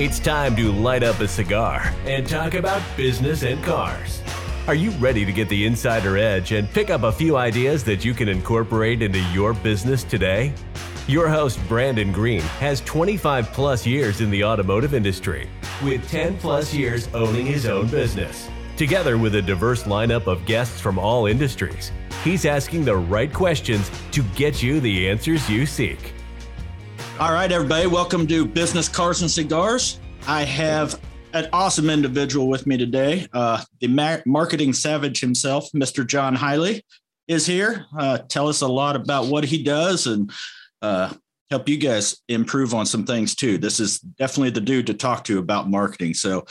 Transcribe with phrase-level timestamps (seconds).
[0.00, 4.22] It's time to light up a cigar and talk about business and cars.
[4.66, 8.02] Are you ready to get the insider edge and pick up a few ideas that
[8.02, 10.54] you can incorporate into your business today?
[11.06, 15.50] Your host, Brandon Green, has 25 plus years in the automotive industry,
[15.84, 18.48] with 10 plus years owning his own business.
[18.78, 21.92] Together with a diverse lineup of guests from all industries,
[22.24, 26.14] he's asking the right questions to get you the answers you seek.
[27.20, 30.00] All right, everybody, welcome to Business Cars and Cigars.
[30.26, 30.98] I have
[31.34, 33.26] an awesome individual with me today.
[33.34, 36.06] Uh, the ma- marketing savage himself, Mr.
[36.06, 36.82] John Highley,
[37.28, 37.84] is here.
[37.98, 40.32] Uh, tell us a lot about what he does and
[40.80, 41.12] uh,
[41.50, 43.58] help you guys improve on some things too.
[43.58, 46.14] This is definitely the dude to talk to about marketing.
[46.14, 46.46] So,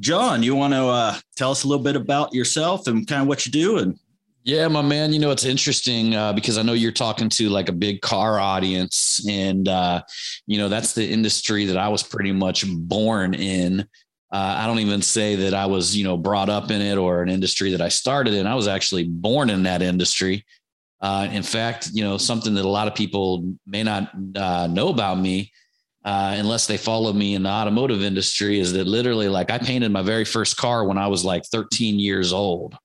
[0.00, 3.28] John, you want to uh, tell us a little bit about yourself and kind of
[3.28, 3.98] what you do and
[4.42, 5.12] yeah, my man.
[5.12, 8.40] You know, it's interesting uh, because I know you're talking to like a big car
[8.40, 10.02] audience, and uh,
[10.46, 13.80] you know that's the industry that I was pretty much born in.
[14.32, 17.20] Uh, I don't even say that I was, you know, brought up in it or
[17.20, 18.46] an industry that I started in.
[18.46, 20.46] I was actually born in that industry.
[21.00, 24.88] Uh, in fact, you know, something that a lot of people may not uh, know
[24.88, 25.50] about me,
[26.04, 29.90] uh, unless they follow me in the automotive industry, is that literally, like, I painted
[29.90, 32.78] my very first car when I was like 13 years old.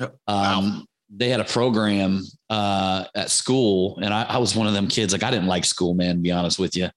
[0.00, 0.82] Um, wow
[1.16, 5.12] they had a program uh, at school, and I, I, was one of them kids.
[5.12, 6.16] Like I didn't like school, man.
[6.16, 6.88] To be honest with you,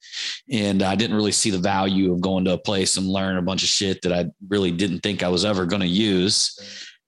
[0.51, 3.41] and I didn't really see the value of going to a place and learn a
[3.41, 6.57] bunch of shit that I really didn't think I was ever going to use.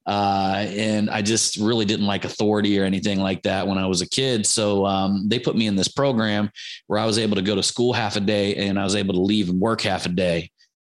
[0.06, 4.02] Uh, and I just really didn't like authority or anything like that when I was
[4.02, 4.44] a kid.
[4.44, 6.50] So um, they put me in this program
[6.88, 9.14] where I was able to go to school half a day and I was able
[9.14, 10.50] to leave and work half a day.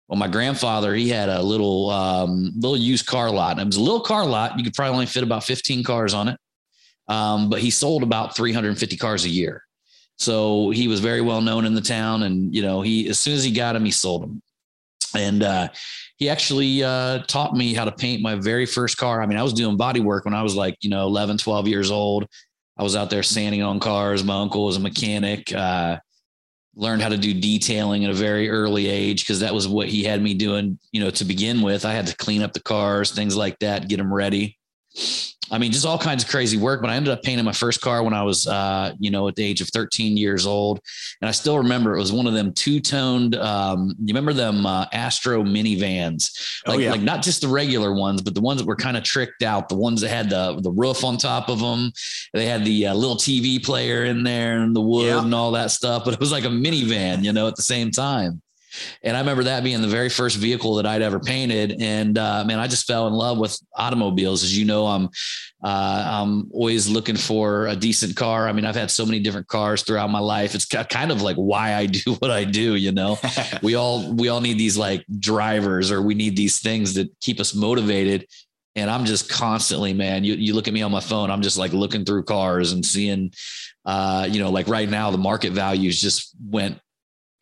[0.08, 3.54] Well, my grandfather, he had a little um, little used car lot.
[3.54, 4.58] And it was a little car lot.
[4.58, 6.40] You could probably only fit about 15 cars on it.
[7.10, 9.64] Um, but he sold about 350 cars a year.
[10.18, 12.24] So he was very well known in the town.
[12.24, 14.42] And, you know, he, as soon as he got them, he sold them.
[15.16, 15.70] And uh,
[16.18, 19.22] he actually uh, taught me how to paint my very first car.
[19.22, 21.68] I mean, I was doing body work when I was like, you know, 11, 12
[21.68, 22.28] years old.
[22.78, 24.24] I was out there sanding on cars.
[24.24, 25.54] My uncle was a mechanic.
[25.54, 25.98] Uh,
[26.78, 30.04] learned how to do detailing at a very early age because that was what he
[30.04, 31.86] had me doing, you know, to begin with.
[31.86, 34.58] I had to clean up the cars, things like that, get them ready.
[35.50, 36.82] I mean, just all kinds of crazy work.
[36.82, 39.36] But I ended up painting my first car when I was, uh, you know, at
[39.36, 40.80] the age of 13 years old.
[41.22, 44.66] And I still remember it was one of them two toned, um, you remember them
[44.66, 46.92] uh, Astro minivans, oh, like, oh, yeah.
[46.92, 49.70] like not just the regular ones, but the ones that were kind of tricked out,
[49.70, 51.92] the ones that had the, the roof on top of them.
[52.34, 55.24] They had the uh, little TV player in there and the wood yeah.
[55.24, 56.04] and all that stuff.
[56.04, 58.42] But it was like a minivan, you know, at the same time.
[59.04, 61.78] And I remember that being the very first vehicle that I'd ever painted.
[61.82, 64.44] And uh, man, I just fell in love with automobiles.
[64.44, 65.10] As you know, I'm
[65.64, 68.48] uh, I'm always looking for a decent car.
[68.48, 70.54] I mean, I've had so many different cars throughout my life.
[70.54, 72.76] It's kind of like why I do what I do.
[72.76, 73.18] You know,
[73.64, 77.40] we all we all need these like drivers, or we need these things that keep
[77.40, 78.28] us motivated.
[78.76, 80.24] And I'm just constantly, man.
[80.24, 81.32] You you look at me on my phone.
[81.32, 83.34] I'm just like looking through cars and seeing,
[83.86, 86.80] uh, you know, like right now the market values just went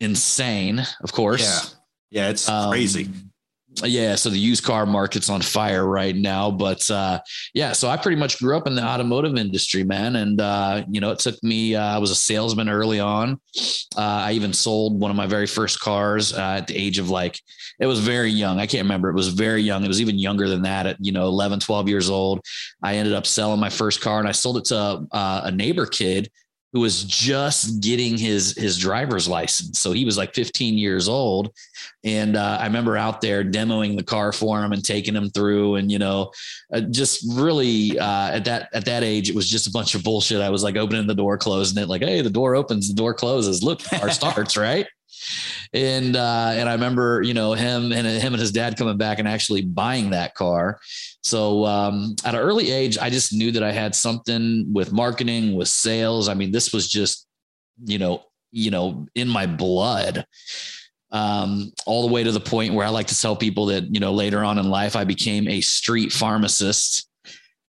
[0.00, 1.42] insane, of course.
[1.42, 1.76] Yeah.
[2.10, 3.08] Yeah, it's um, crazy.
[3.84, 7.20] Yeah, so the used car market's on fire right now, but uh,
[7.52, 10.98] yeah, so I pretty much grew up in the automotive industry, man, and uh, you
[11.00, 11.74] know, it took me.
[11.74, 13.38] Uh, I was a salesman early on.
[13.94, 17.10] Uh, I even sold one of my very first cars uh, at the age of
[17.10, 17.38] like,
[17.78, 18.58] it was very young.
[18.58, 19.10] I can't remember.
[19.10, 19.84] It was very young.
[19.84, 20.86] It was even younger than that.
[20.86, 22.40] At you know, 11, 12 years old,
[22.82, 25.84] I ended up selling my first car, and I sold it to uh, a neighbor
[25.84, 26.30] kid
[26.72, 29.78] who was just getting his his driver's license.
[29.78, 31.52] So he was like 15 years old,
[32.04, 35.76] and uh, I remember out there demoing the car for him and taking him through,
[35.76, 36.32] and you know,
[36.72, 40.04] uh, just really uh, at that at that age, it was just a bunch of
[40.04, 40.40] bullshit.
[40.40, 43.14] I was like opening the door, closing it, like, hey, the door opens, the door
[43.14, 43.62] closes.
[43.62, 44.86] Look, car starts, right?
[45.72, 49.18] and uh, and I remember you know him and him and his dad coming back
[49.18, 50.78] and actually buying that car.
[51.26, 55.56] So um, at an early age, I just knew that I had something with marketing,
[55.56, 56.28] with sales.
[56.28, 57.26] I mean, this was just,
[57.84, 58.22] you know,
[58.52, 60.24] you know, in my blood.
[61.10, 63.98] Um, all the way to the point where I like to tell people that, you
[63.98, 67.08] know, later on in life, I became a street pharmacist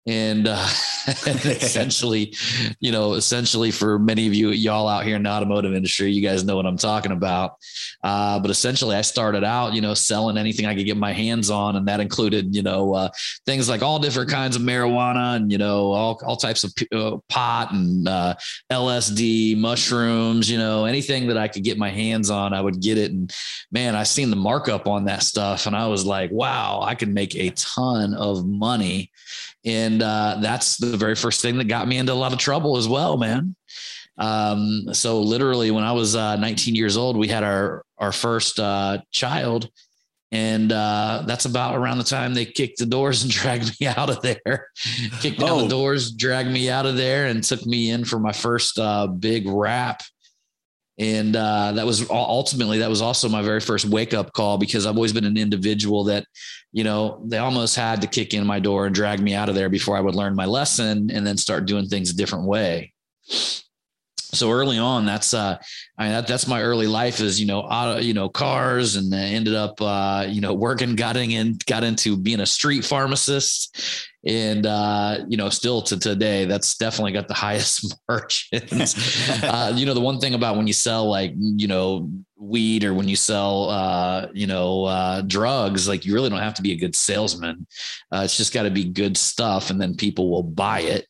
[0.06, 0.68] and, uh,
[1.28, 2.34] essentially,
[2.80, 6.22] you know, essentially for many of you, y'all out here in the automotive industry, you
[6.22, 7.57] guys know what I'm talking about.
[8.04, 11.50] Uh, but essentially, I started out, you know, selling anything I could get my hands
[11.50, 13.10] on, and that included, you know, uh,
[13.46, 17.18] things like all different kinds of marijuana and you know all all types of uh,
[17.30, 18.36] pot and uh,
[18.72, 22.98] LSD, mushrooms, you know, anything that I could get my hands on, I would get
[22.98, 23.12] it.
[23.12, 23.34] And
[23.72, 27.13] man, I seen the markup on that stuff, and I was like, wow, I can
[27.13, 29.12] make a ton of money
[29.66, 32.78] and uh, that's the very first thing that got me into a lot of trouble
[32.78, 33.56] as well, man.
[34.18, 38.60] Um, so literally when I was uh, 19 years old, we had our, our first
[38.60, 39.70] uh, child
[40.36, 44.10] and uh, that's about around the time they kicked the doors and dragged me out
[44.10, 44.68] of there.
[45.22, 45.62] kicked down oh.
[45.62, 49.08] the doors, dragged me out of there, and took me in for my first uh,
[49.08, 50.02] big wrap.
[50.98, 54.86] And uh, that was ultimately that was also my very first wake up call because
[54.86, 56.26] I've always been an individual that,
[56.75, 59.56] you know, they almost had to kick in my door and drag me out of
[59.56, 62.92] there before I would learn my lesson and then start doing things a different way.
[63.22, 65.57] So early on that's uh
[65.98, 69.13] I mean, that, that's my early life is you know auto, you know cars and
[69.13, 74.10] ended up uh you know working got in got into being a street pharmacist.
[74.25, 78.95] And uh you know still to today that's definitely got the highest margins.
[79.45, 82.94] Uh you know the one thing about when you sell like you know weed or
[82.94, 86.74] when you sell uh you know uh drugs like you really don't have to be
[86.74, 87.66] a good salesman
[88.12, 91.08] uh, it's just got to be good stuff and then people will buy it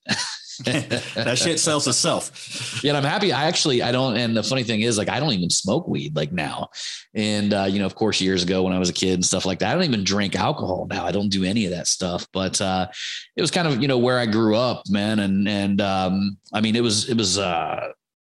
[0.64, 2.82] that shit sells itself.
[2.84, 3.34] Yeah, I'm happy.
[3.34, 4.16] I actually I don't.
[4.16, 6.70] And the funny thing is, like, I don't even smoke weed like now.
[7.14, 9.46] And uh, you know, of course, years ago when I was a kid and stuff
[9.46, 11.06] like that, I don't even drink alcohol now.
[11.06, 12.28] I don't do any of that stuff.
[12.32, 12.88] But uh,
[13.36, 15.20] it was kind of you know where I grew up, man.
[15.20, 17.38] And and um, I mean, it was it was.
[17.38, 17.90] Uh,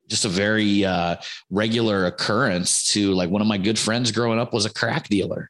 [0.09, 1.15] just a very uh,
[1.49, 5.49] regular occurrence to like one of my good friends growing up was a crack dealer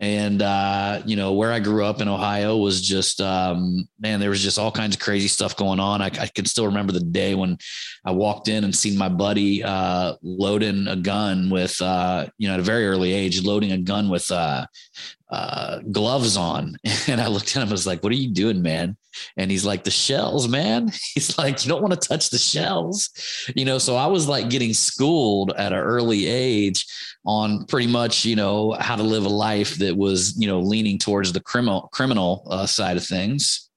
[0.00, 4.30] and uh, you know where I grew up in Ohio was just um, man, there
[4.30, 6.00] was just all kinds of crazy stuff going on.
[6.00, 7.58] I, I can still remember the day when
[8.04, 12.54] I walked in and seen my buddy uh, loading a gun with uh, you know
[12.54, 14.30] at a very early age, loading a gun with
[15.30, 16.76] uh, gloves on,
[17.08, 17.68] and I looked at him.
[17.68, 18.96] I was like, "What are you doing, man?"
[19.36, 23.10] And he's like, "The shells, man." He's like, "You don't want to touch the shells,"
[23.54, 23.78] you know.
[23.78, 26.86] So I was like getting schooled at an early age
[27.28, 30.98] on pretty much you know how to live a life that was you know leaning
[30.98, 33.70] towards the criminal criminal uh, side of things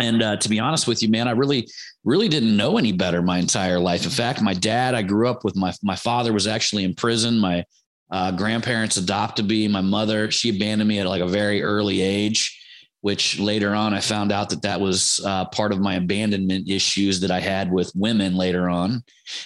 [0.00, 1.68] and uh, to be honest with you man i really
[2.02, 5.44] really didn't know any better my entire life in fact my dad i grew up
[5.44, 7.64] with my my father was actually in prison my
[8.14, 12.60] uh, grandparents adopted me my mother she abandoned me at like a very early age
[13.04, 17.20] which later on I found out that that was uh, part of my abandonment issues
[17.20, 19.04] that I had with women later on,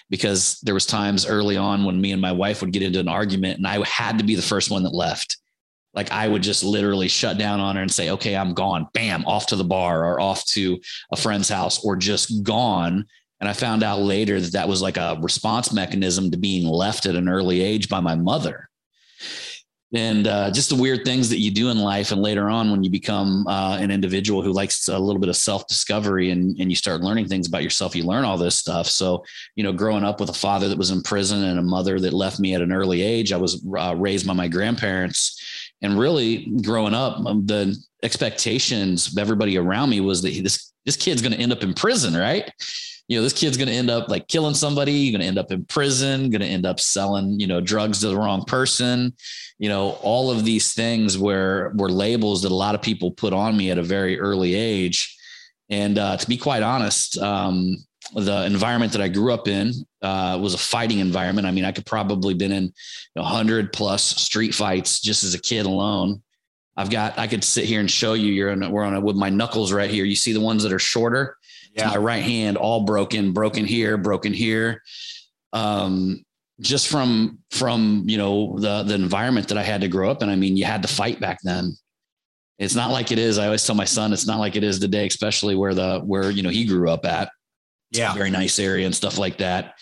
[0.08, 3.08] because there was times early on when me and my wife would get into an
[3.08, 5.38] argument and I had to be the first one that left.
[5.92, 9.24] Like I would just literally shut down on her and say, okay, I'm gone, bam,
[9.24, 10.78] off to the bar or off to
[11.10, 13.06] a friend's house or just gone.
[13.40, 17.06] And I found out later that that was like a response mechanism to being left
[17.06, 18.68] at an early age by my mother
[19.94, 22.12] and uh, just the weird things that you do in life.
[22.12, 25.36] And later on, when you become uh, an individual who likes a little bit of
[25.36, 28.86] self discovery and, and you start learning things about yourself, you learn all this stuff.
[28.86, 29.24] So,
[29.56, 32.12] you know, growing up with a father that was in prison and a mother that
[32.12, 35.42] left me at an early age, I was uh, raised by my grandparents.
[35.80, 40.96] And really growing up, um, the expectations of everybody around me was that this, this
[40.96, 42.50] kid's going to end up in prison, right?
[43.08, 45.38] You know, this kid's going to end up like killing somebody, you're going to end
[45.38, 49.14] up in prison, going to end up selling, you know, drugs to the wrong person.
[49.58, 53.32] You know, all of these things were were labels that a lot of people put
[53.32, 55.16] on me at a very early age.
[55.70, 57.76] And uh, to be quite honest, um,
[58.14, 59.72] the environment that I grew up in
[60.02, 61.46] uh, was a fighting environment.
[61.46, 62.72] I mean, I could probably been in
[63.16, 66.22] a hundred plus street fights just as a kid alone.
[66.76, 68.32] I've got, I could sit here and show you.
[68.32, 70.04] You're we're on a, with my knuckles right here.
[70.04, 71.36] You see the ones that are shorter
[71.78, 71.88] yeah.
[71.88, 74.82] my right hand, all broken, broken here, broken here.
[75.52, 76.24] Um,
[76.60, 80.28] just from from you know the the environment that I had to grow up in.
[80.28, 81.76] I mean, you had to fight back then.
[82.58, 83.38] It's not like it is.
[83.38, 86.30] I always tell my son, it's not like it is today, especially where the where
[86.30, 87.30] you know he grew up at.
[87.90, 89.74] Yeah, very nice area and stuff like that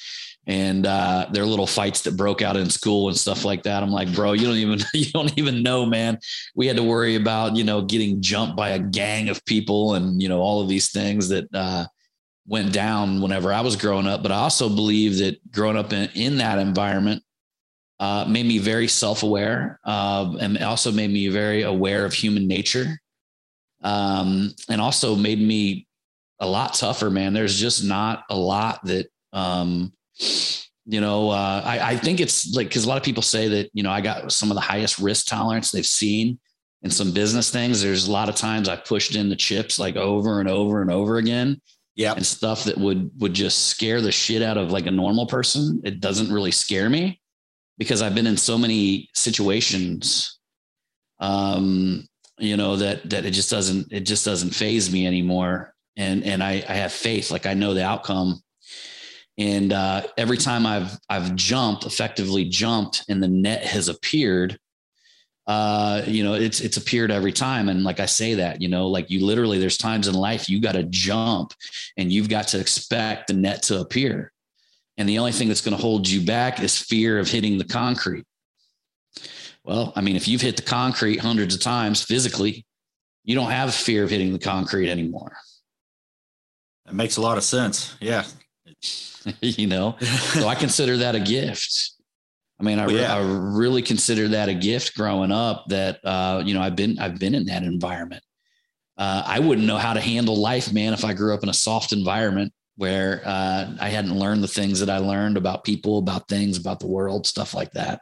[0.47, 3.83] and uh, their little fights that broke out in school and stuff like that.
[3.83, 6.19] I'm like, bro, you don't even you don't even know, man.
[6.55, 10.23] We had to worry about you know getting jumped by a gang of people and
[10.23, 11.87] you know all of these things that uh,
[12.47, 14.23] went down whenever I was growing up.
[14.23, 17.23] But I also believe that growing up in, in that environment
[17.99, 22.47] uh, made me very self aware uh, and also made me very aware of human
[22.47, 22.99] nature.
[23.83, 25.87] Um, and also made me
[26.41, 27.35] a lot tougher, man.
[27.35, 29.93] There's just not a lot that um,
[30.87, 33.71] you know, uh, I, I think it's like because a lot of people say that
[33.73, 36.39] you know I got some of the highest risk tolerance they've seen
[36.83, 37.83] in some business things.
[37.83, 40.91] There's a lot of times I pushed in the chips like over and over and
[40.91, 41.61] over again.
[41.97, 42.13] Yeah.
[42.15, 45.81] And stuff that would would just scare the shit out of like a normal person.
[45.85, 47.21] It doesn't really scare me
[47.79, 50.39] because I've been in so many situations
[51.19, 52.07] um,
[52.39, 55.75] you know, that that it just doesn't it just doesn't phase me anymore.
[55.97, 58.43] And and I, I have faith, like I know the outcome
[59.39, 64.59] and uh, every time I've I've jumped, effectively jumped, and the net has appeared,
[65.47, 67.69] uh, you know, it's it's appeared every time.
[67.69, 70.61] And like I say that, you know, like you literally, there's times in life you
[70.61, 71.53] got to jump
[71.97, 74.33] and you've got to expect the net to appear.
[74.99, 77.65] And the only thing that's going to hold you back is fear of hitting the
[77.65, 78.25] concrete.
[79.63, 82.65] Well, I mean, if you've hit the concrete hundreds of times physically,
[83.25, 85.37] you don't have fear of hitting the concrete anymore.
[86.87, 87.95] That makes a lot of sense.
[88.01, 88.25] Yeah.
[89.41, 91.96] you know, so I consider that a gift.
[92.59, 93.15] I mean, I, yeah.
[93.15, 97.19] I really consider that a gift growing up that, uh, you know, I've been, I've
[97.19, 98.23] been in that environment.
[98.97, 101.55] Uh, I wouldn't know how to handle life, man, if I grew up in a
[101.55, 106.29] soft environment where uh, I hadn't learned the things that I learned about people, about
[106.29, 108.01] things, about the world, stuff like that.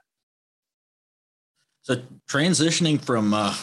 [1.82, 1.96] So
[2.30, 3.54] transitioning from uh,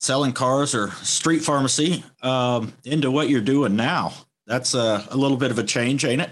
[0.00, 4.12] selling cars or street pharmacy um, into what you're doing now,
[4.46, 6.30] that's a, a little bit of a change, ain't it?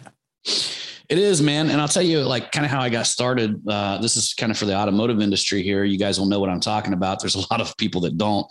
[1.08, 1.70] It is, man.
[1.70, 3.60] And I'll tell you, like, kind of how I got started.
[3.68, 5.84] Uh, this is kind of for the automotive industry here.
[5.84, 7.20] You guys will know what I'm talking about.
[7.20, 8.46] There's a lot of people that don't.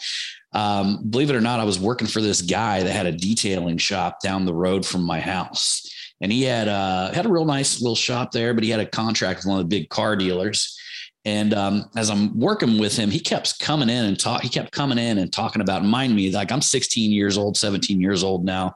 [0.53, 3.77] Um, believe it or not, I was working for this guy that had a detailing
[3.77, 5.91] shop down the road from my house.
[6.21, 8.85] And he had uh, had a real nice little shop there, but he had a
[8.85, 10.79] contract with one of the big car dealers.
[11.25, 14.43] And um, as I'm working with him, he kept coming in and talk.
[14.43, 15.83] He kept coming in and talking about.
[15.83, 18.75] Mind me, like I'm 16 years old, 17 years old now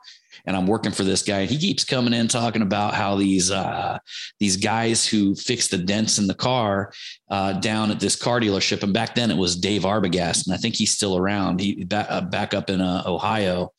[0.50, 1.42] and I'm working for this guy.
[1.42, 4.00] And he keeps coming in talking about how these uh,
[4.40, 6.92] these guys who fix the dents in the car
[7.30, 10.58] uh, down at this car dealership, and back then it was Dave Arbogast, and I
[10.58, 11.62] think he's still around.
[11.62, 13.74] He back, uh, back up in uh, Ohio,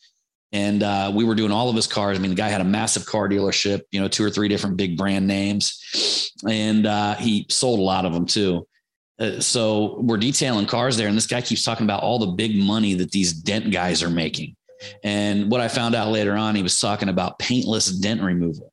[0.53, 2.17] and uh, we were doing all of his cars.
[2.17, 4.77] I mean, the guy had a massive car dealership, you know, two or three different
[4.77, 8.65] big brand names, and uh, he sold a lot of them too.
[9.41, 12.95] so we're detailing cars there, and this guy keeps talking about all the big money
[12.95, 14.55] that these dent guys are making
[15.03, 18.73] and what I found out later on, he was talking about paintless dent removal.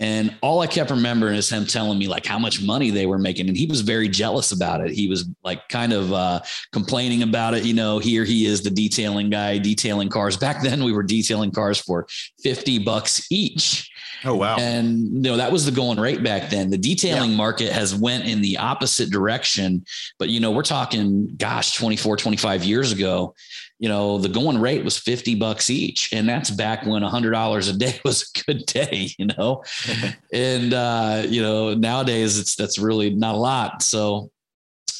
[0.00, 3.18] And all I kept remembering is him telling me like how much money they were
[3.18, 3.48] making.
[3.48, 4.92] And he was very jealous about it.
[4.92, 6.40] He was like kind of uh,
[6.72, 7.64] complaining about it.
[7.64, 10.38] You know, here he is, the detailing guy, detailing cars.
[10.38, 12.06] Back then, we were detailing cars for
[12.42, 13.90] 50 bucks each.
[14.24, 14.56] Oh, wow.
[14.58, 16.70] And you know, that was the going rate back then.
[16.70, 17.36] The detailing yeah.
[17.36, 19.84] market has went in the opposite direction.
[20.18, 23.34] But, you know, we're talking, gosh, 24, 25 years ago
[23.80, 26.12] you know, the going rate was 50 bucks each.
[26.12, 29.64] And that's back when $100 a day was a good day, you know?
[30.32, 33.82] and, uh, you know, nowadays it's, that's really not a lot.
[33.82, 34.30] So,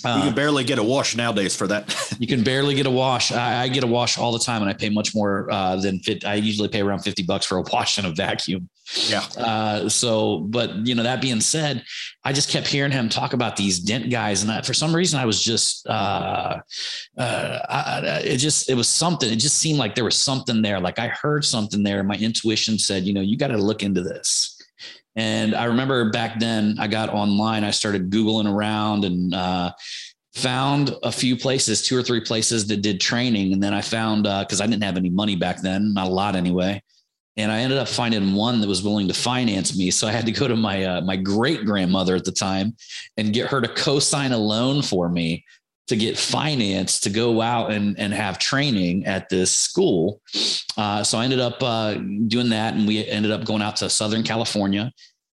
[0.04, 2.16] uh, you can barely get a wash nowadays for that.
[2.18, 3.32] you can barely get a wash.
[3.32, 5.98] I, I, get a wash all the time, and I pay much more uh, than
[6.00, 6.24] fit.
[6.24, 8.68] I usually pay around fifty bucks for a wash and a vacuum.
[9.08, 9.24] Yeah.
[9.36, 11.84] Uh, so, but you know, that being said,
[12.24, 15.20] I just kept hearing him talk about these dent guys, and I, for some reason,
[15.20, 16.58] I was just, uh,
[17.16, 19.30] uh, I, it just, it was something.
[19.30, 20.80] It just seemed like there was something there.
[20.80, 22.02] Like I heard something there.
[22.02, 24.59] My intuition said, you know, you got to look into this.
[25.20, 29.70] And I remember back then I got online, I started Googling around and uh,
[30.32, 33.52] found a few places, two or three places that did training.
[33.52, 36.10] And then I found, because uh, I didn't have any money back then, not a
[36.10, 36.82] lot anyway.
[37.36, 39.90] And I ended up finding one that was willing to finance me.
[39.90, 42.74] So I had to go to my uh, my great grandmother at the time
[43.18, 45.44] and get her to co-sign a loan for me
[45.88, 50.20] to get finance to go out and, and have training at this school.
[50.76, 53.90] Uh, so I ended up uh, doing that, and we ended up going out to
[53.90, 54.92] Southern California.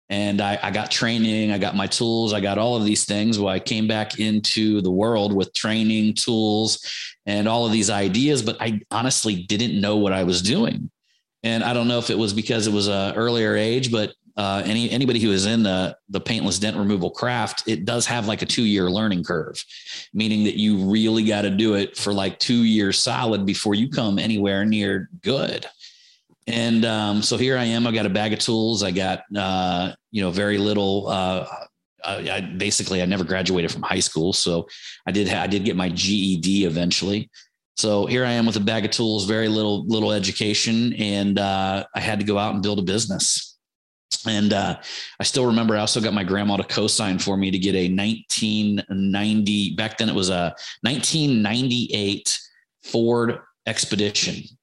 [0.10, 3.38] And I, I, got training, I got my tools, I got all of these things.
[3.40, 6.86] Well, I came back into the world with training, tools,
[7.26, 10.90] and all of these ideas, but I honestly didn't know what I was doing.
[11.44, 14.62] And I don't know if it was because it was a earlier age, but uh,
[14.66, 18.44] any anybody who is in the the paintless dent removal craft, it does have like
[18.44, 19.64] a two year learning curve,
[20.14, 23.90] meaning that you really got to do it for like two years solid before you
[23.90, 25.66] come anywhere near good.
[26.48, 27.86] And um, so here I am.
[27.86, 28.82] I got a bag of tools.
[28.82, 31.08] I got uh, you know very little.
[31.08, 31.46] Uh,
[32.06, 34.68] I, basically I never graduated from high school, so
[35.06, 37.30] I did ha- I did get my GED eventually.
[37.76, 41.86] So here I am with a bag of tools, very little little education, and uh,
[41.94, 43.58] I had to go out and build a business.
[44.26, 44.80] And uh,
[45.20, 47.90] I still remember I also got my grandma to co-sign for me to get a
[47.94, 52.40] 1990, back then it was a 1998
[52.84, 54.57] Ford Expedition.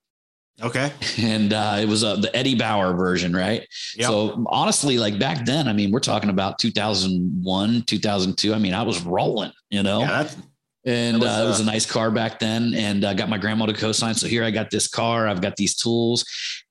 [0.63, 0.93] Okay.
[1.19, 3.67] And uh, it was uh, the Eddie Bauer version, right?
[3.97, 4.07] Yep.
[4.07, 8.53] So honestly, like back then, I mean, we're talking about 2001, 2002.
[8.53, 10.01] I mean, I was rolling, you know?
[10.01, 10.29] Yeah,
[10.87, 13.29] and was, uh, it was a uh, nice car back then and i uh, got
[13.29, 16.25] my grandma to co-sign so here i got this car i've got these tools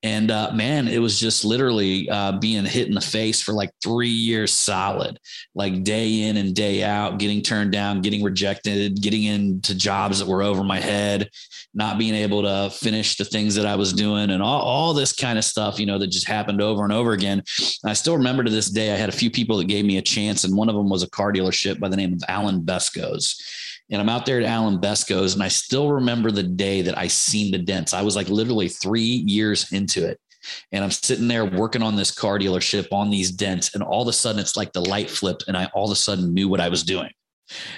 [0.04, 3.72] and uh, man it was just literally uh, being hit in the face for like
[3.84, 5.18] three years solid
[5.56, 10.28] like day in and day out getting turned down getting rejected getting into jobs that
[10.28, 11.30] were over my head
[11.74, 15.14] not being able to finish the things that i was doing and all, all this
[15.14, 18.18] kind of stuff you know that just happened over and over again and i still
[18.18, 20.56] remember to this day i had a few people that gave me a chance and
[20.56, 23.42] one of them was a car dealership by the name of alan besco's
[23.92, 27.08] and I'm out there at Alan Besco's, and I still remember the day that I
[27.08, 27.94] seen the dents.
[27.94, 30.20] I was like literally three years into it.
[30.72, 34.08] And I'm sitting there working on this car dealership on these dents, and all of
[34.08, 36.60] a sudden it's like the light flipped, and I all of a sudden knew what
[36.60, 37.12] I was doing.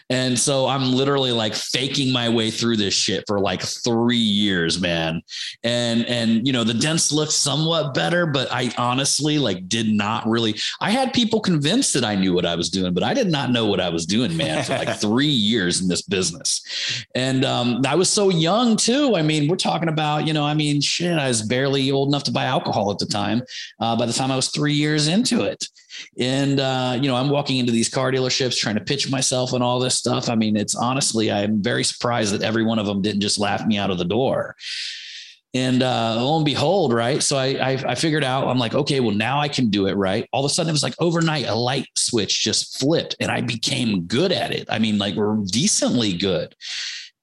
[0.09, 4.79] And so I'm literally like faking my way through this shit for like three years,
[4.79, 5.21] man.
[5.63, 10.27] And and you know, the dents looked somewhat better, but I honestly like did not
[10.27, 10.55] really.
[10.81, 13.51] I had people convinced that I knew what I was doing, but I did not
[13.51, 17.05] know what I was doing, man, for like three years in this business.
[17.15, 19.15] And um, I was so young too.
[19.15, 22.23] I mean, we're talking about, you know, I mean, shit, I was barely old enough
[22.23, 23.41] to buy alcohol at the time.
[23.79, 25.67] Uh, by the time I was three years into it.
[26.17, 29.63] And, uh, you know, I'm walking into these car dealerships trying to pitch myself and
[29.63, 30.29] all this stuff.
[30.29, 33.65] I mean, it's honestly, I'm very surprised that every one of them didn't just laugh
[33.65, 34.55] me out of the door.
[35.53, 37.23] And uh, lo and behold, right.
[37.23, 39.93] So I, I, I figured out, I'm like, okay, well, now I can do it.
[39.93, 40.27] Right.
[40.33, 43.39] All of a sudden, it was like overnight, a light switch just flipped and I
[43.39, 44.67] became good at it.
[44.69, 46.53] I mean, like, we're decently good.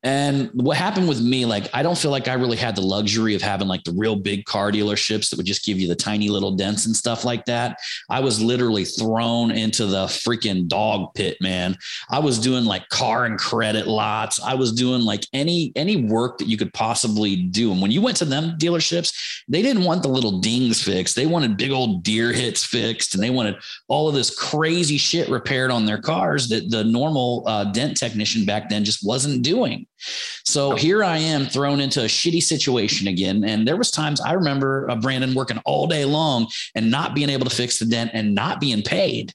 [0.04, 3.36] And what happened with me, like, I don't feel like I really had the luxury
[3.36, 6.28] of having like the real big car dealerships that would just give you the tiny
[6.28, 7.78] little dents and stuff like that.
[8.10, 11.78] I was literally thrown into the freaking dog pit, man.
[12.10, 14.40] I was doing like car and credit lots.
[14.40, 17.70] I was doing like any any work that you could possibly do.
[17.70, 21.14] And when you went to them dealerships, they didn't want the little dings fixed.
[21.14, 23.56] They wanted big old deer hits fixed, and they wanted
[23.86, 28.44] all of this crazy shit repaired on their cars that the normal uh, dent technician
[28.44, 29.86] back then just wasn't doing.
[30.44, 33.44] So here I am thrown into a shitty situation again.
[33.44, 37.30] And there was times I remember uh, Brandon working all day long and not being
[37.30, 39.32] able to fix the dent and not being paid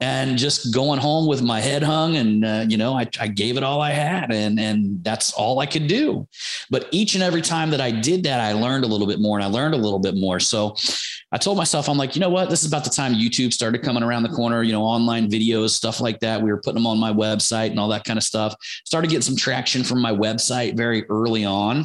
[0.00, 3.56] and just going home with my head hung and uh, you know I, I gave
[3.56, 6.26] it all i had and and that's all i could do.
[6.70, 9.38] But each and every time that i did that i learned a little bit more
[9.38, 10.40] and i learned a little bit more.
[10.40, 10.76] So
[11.30, 12.48] I told myself, I'm like, you know what?
[12.48, 15.70] This is about the time YouTube started coming around the corner, you know, online videos,
[15.70, 16.40] stuff like that.
[16.40, 18.54] We were putting them on my website and all that kind of stuff.
[18.86, 21.84] Started getting some traction from my website very early on.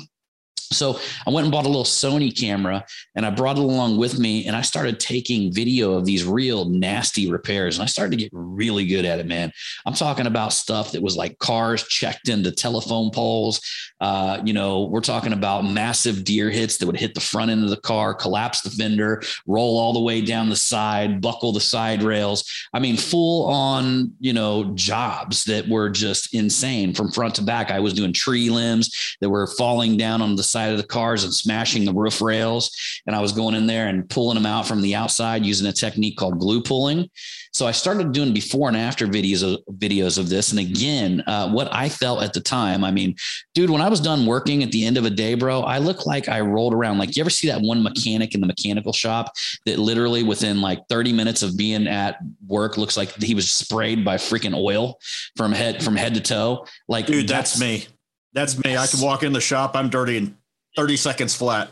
[0.74, 4.20] So I went and bought a little Sony camera and I brought it along with
[4.20, 8.24] me and I started taking video of these real nasty repairs and I started to
[8.24, 9.52] get really good at it, man.
[9.86, 13.62] I'm talking about stuff that was like cars checked into telephone poles.
[14.02, 17.64] Uh, you know, we're talking about massive deer hits that would hit the front end
[17.64, 21.60] of the car, collapse the fender, roll all the way down the side, buckle the
[21.60, 22.50] side rails.
[22.74, 27.72] I mean, full on, you know, jobs that were just insane from front to back.
[27.72, 31.24] I was doing tree limbs that were falling down on the side of the cars
[31.24, 32.72] and smashing the roof rails.
[33.06, 35.74] And I was going in there and pulling them out from the outside using a
[35.74, 37.10] technique called glue pulling.
[37.54, 40.50] So I started doing before and after videos of videos of this.
[40.50, 43.16] And again, uh, what I felt at the time, I mean,
[43.54, 46.08] dude, when I was done working at the end of a day, bro, I looked
[46.08, 46.98] like I rolled around.
[46.98, 49.34] Like you ever see that one mechanic in the mechanical shop
[49.68, 54.04] that literally within like 30 minutes of being at work looks like he was sprayed
[54.04, 54.98] by freaking oil
[55.38, 56.66] from head from head to toe.
[56.88, 57.86] Like dude, that's, that's me.
[58.34, 58.76] That's me.
[58.76, 59.76] I can walk in the shop.
[59.76, 60.38] I'm dirty in
[60.76, 61.70] 30 seconds flat.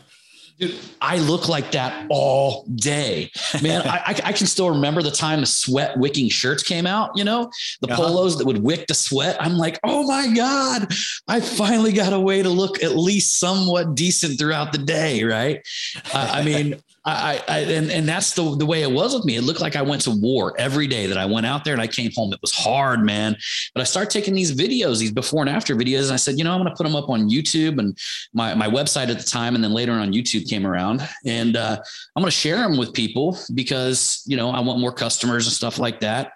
[0.61, 3.31] Dude, I look like that all day,
[3.63, 3.81] man.
[3.87, 7.09] I, I, can still remember the time the sweat wicking shirts came out.
[7.15, 7.49] You know,
[7.81, 8.03] the uh-huh.
[8.03, 9.37] polos that would wick the sweat.
[9.39, 10.93] I'm like, oh my god,
[11.27, 15.67] I finally got a way to look at least somewhat decent throughout the day, right?
[16.13, 19.35] uh, I mean, I, I and, and that's the, the way it was with me.
[19.35, 21.81] It looked like I went to war every day that I went out there and
[21.81, 22.31] I came home.
[22.31, 23.35] It was hard, man.
[23.73, 26.43] But I started taking these videos, these before and after videos, and I said, you
[26.43, 27.97] know, I'm going to put them up on YouTube and
[28.33, 29.55] my, my website at the time.
[29.55, 31.77] And then later on YouTube came around and uh,
[32.15, 35.53] I'm going to share them with people because, you know, I want more customers and
[35.53, 36.33] stuff like that.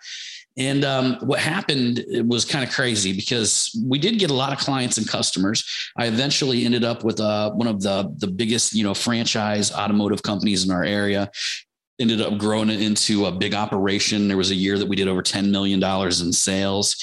[0.57, 4.59] And um, what happened was kind of crazy because we did get a lot of
[4.59, 5.65] clients and customers.
[5.97, 10.23] I eventually ended up with uh, one of the the biggest, you know, franchise automotive
[10.23, 11.29] companies in our area.
[11.99, 14.27] Ended up growing it into a big operation.
[14.27, 16.95] There was a year that we did over ten million dollars in sales.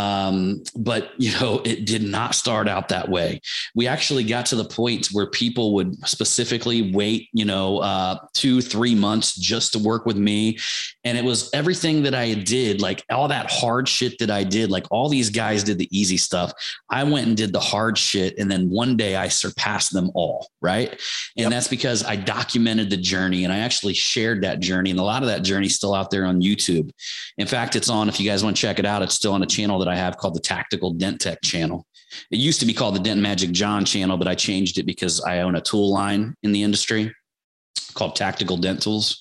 [0.00, 3.42] Um, but you know, it did not start out that way.
[3.74, 8.62] We actually got to the point where people would specifically wait, you know, uh, two,
[8.62, 10.58] three months just to work with me.
[11.04, 14.70] And it was everything that I did, like all that hard shit that I did,
[14.70, 16.52] like all these guys did the easy stuff.
[16.88, 18.38] I went and did the hard shit.
[18.38, 20.48] And then one day I surpassed them all.
[20.62, 20.90] Right.
[21.36, 21.50] And yep.
[21.50, 24.90] that's because I documented the journey and I actually shared that journey.
[24.90, 26.90] And a lot of that journey is still out there on YouTube.
[27.36, 29.42] In fact, it's on, if you guys want to check it out, it's still on
[29.42, 31.86] a channel that I have called the Tactical Dent Tech channel.
[32.30, 35.20] It used to be called the Dent Magic John channel, but I changed it because
[35.22, 37.12] I own a tool line in the industry
[37.94, 39.18] called Tactical Dentals.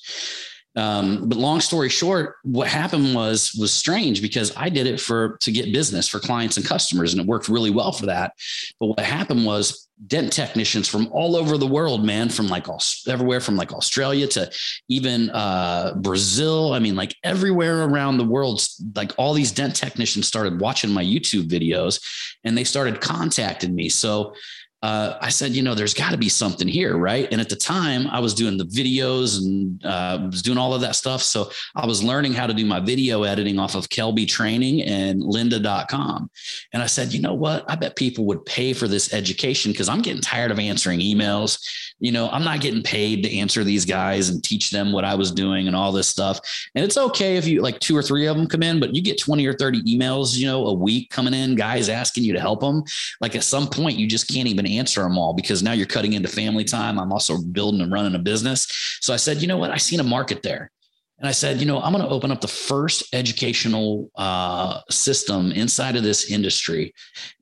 [0.75, 5.37] Um, but long story short, what happened was was strange because I did it for
[5.41, 8.33] to get business for clients and customers, and it worked really well for that.
[8.79, 12.81] But what happened was dent technicians from all over the world, man, from like all,
[13.07, 14.49] everywhere from like Australia to
[14.87, 16.73] even uh, Brazil.
[16.73, 21.03] I mean, like everywhere around the world, like all these dent technicians started watching my
[21.03, 22.01] YouTube videos
[22.43, 23.89] and they started contacting me.
[23.89, 24.33] So
[24.81, 27.27] uh, I said, you know, there's got to be something here, right?
[27.31, 30.79] And at the time, I was doing the videos and uh, was doing all of
[30.81, 31.21] that stuff.
[31.21, 35.21] So I was learning how to do my video editing off of Kelby Training and
[35.21, 36.29] Lynda.com.
[36.71, 37.69] And I said, you know what?
[37.69, 41.59] I bet people would pay for this education because I'm getting tired of answering emails.
[41.99, 45.15] You know, I'm not getting paid to answer these guys and teach them what I
[45.15, 46.39] was doing and all this stuff.
[46.75, 49.01] And it's okay if you like two or three of them come in, but you
[49.01, 52.39] get 20 or 30 emails, you know, a week coming in, guys asking you to
[52.39, 52.83] help them.
[53.21, 56.13] Like at some point, you just can't even answer them all because now you're cutting
[56.13, 56.99] into family time.
[56.99, 58.67] I'm also building and running a business.
[59.01, 59.71] So I said, you know what?
[59.71, 60.71] I seen a market there.
[61.19, 65.51] And I said, you know, I'm going to open up the first educational uh, system
[65.51, 66.93] inside of this industry.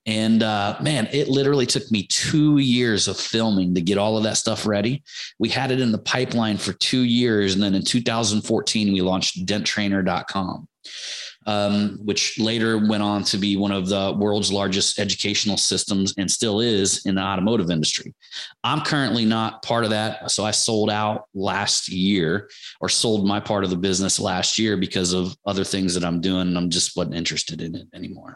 [0.08, 4.24] And uh, man, it literally took me two years of filming to get all of
[4.24, 5.04] that stuff ready.
[5.38, 7.54] We had it in the pipeline for two years.
[7.54, 10.68] And then in 2014, we launched denttrainer.com
[11.48, 16.30] um, which later went on to be one of the world's largest educational systems and
[16.30, 18.14] still is in the automotive industry.
[18.66, 20.30] I'm currently not part of that.
[20.30, 22.50] So I sold out last year
[22.82, 26.20] or sold my part of the business last year because of other things that I'm
[26.20, 26.50] doing.
[26.50, 28.36] And I'm just wasn't interested in it anymore.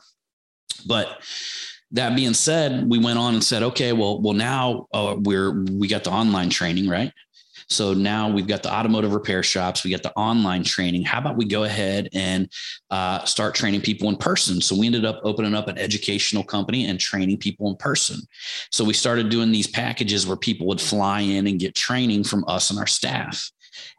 [0.87, 1.21] But
[1.91, 5.89] that being said, we went on and said, okay, well, well, now uh, we're we
[5.89, 7.11] got the online training, right?
[7.71, 11.03] So now we've got the automotive repair shops, we got the online training.
[11.03, 12.51] How about we go ahead and
[12.89, 14.59] uh, start training people in person?
[14.59, 18.19] So we ended up opening up an educational company and training people in person.
[18.71, 22.43] So we started doing these packages where people would fly in and get training from
[22.47, 23.49] us and our staff.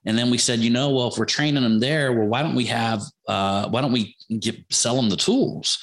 [0.04, 2.54] And then we said, you know, well, if we're training them there, well, why don't
[2.54, 5.78] we have, uh, why don't we get sell them the tools?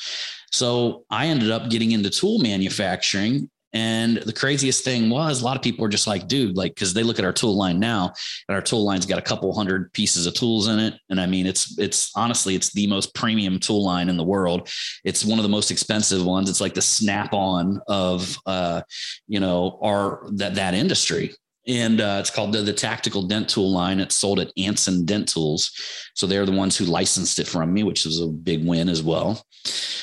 [0.52, 5.56] So I ended up getting into tool manufacturing and the craziest thing was a lot
[5.56, 8.12] of people were just like, dude, like, cause they look at our tool line now
[8.48, 10.96] and our tool line's got a couple hundred pieces of tools in it.
[11.10, 14.70] And I mean, it's, it's honestly, it's the most premium tool line in the world.
[15.04, 16.50] It's one of the most expensive ones.
[16.50, 18.82] It's like the snap on of, uh,
[19.28, 21.36] you know, our, that, that industry
[21.68, 24.00] and uh, it's called the, the, Tactical Dent Tool line.
[24.00, 25.72] It's sold at Anson Dent Tools,
[26.16, 29.04] so they're the ones who licensed it from me, which was a big win as
[29.04, 29.46] well.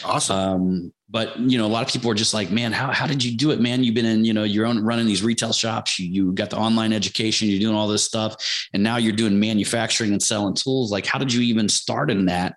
[0.05, 0.37] Awesome.
[0.37, 3.23] Um, but you know, a lot of people are just like, man, how how did
[3.23, 3.85] you do it, man?
[3.85, 5.99] You've been in, you know, you're own, running these retail shops.
[5.99, 7.49] You you got the online education.
[7.49, 8.37] You're doing all this stuff,
[8.73, 10.91] and now you're doing manufacturing and selling tools.
[10.91, 12.57] Like, how did you even start in that?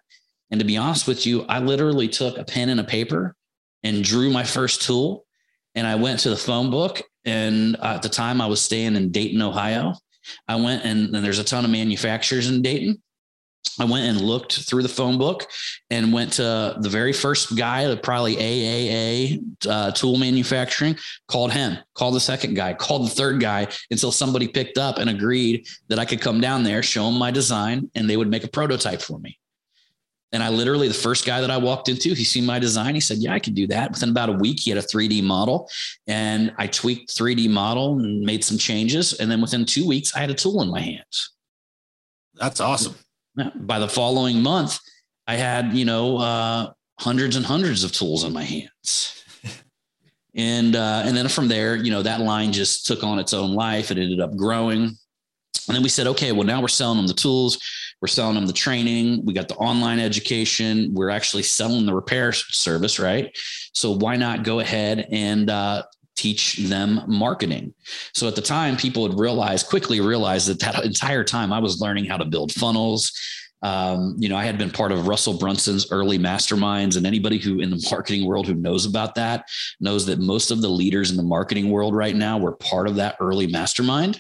[0.52, 3.36] And to be honest with you, I literally took a pen and a paper
[3.84, 5.26] and drew my first tool
[5.76, 7.02] and I went to the phone book.
[7.26, 9.94] And uh, at the time, I was staying in Dayton, Ohio.
[10.48, 13.02] I went and, and there's a ton of manufacturers in Dayton.
[13.80, 15.48] I went and looked through the phone book
[15.90, 22.16] and went to the very first guy, probably AAA uh, tool manufacturing, called him, called
[22.16, 26.06] the second guy, called the third guy until somebody picked up and agreed that I
[26.06, 29.18] could come down there, show them my design, and they would make a prototype for
[29.20, 29.40] me.
[30.32, 32.94] And I literally, the first guy that I walked into, he seen my design.
[32.94, 33.92] He said, Yeah, I could do that.
[33.92, 35.68] Within about a week, he had a 3D model.
[36.06, 39.14] And I tweaked 3D model and made some changes.
[39.14, 41.32] And then within two weeks, I had a tool in my hands.
[42.36, 42.96] That's awesome.
[43.56, 44.80] By the following month,
[45.28, 49.24] I had, you know, uh, hundreds and hundreds of tools in my hands.
[50.36, 53.54] and uh, and then from there, you know, that line just took on its own
[53.54, 53.92] life.
[53.92, 54.84] It ended up growing.
[55.68, 57.60] And then we said, okay, well, now we're selling them the tools
[58.02, 59.26] we're selling them the training.
[59.26, 60.94] We got the online education.
[60.94, 63.36] We're actually selling the repair service, right?
[63.74, 65.84] So why not go ahead and uh,
[66.20, 67.74] teach them marketing.
[68.14, 71.80] So at the time, people would realize quickly realize that that entire time I was
[71.80, 73.12] learning how to build funnels.
[73.62, 77.60] Um, you know, I had been part of Russell Brunson's early masterminds, and anybody who
[77.60, 79.46] in the marketing world who knows about that
[79.80, 82.96] knows that most of the leaders in the marketing world right now were part of
[82.96, 84.20] that early mastermind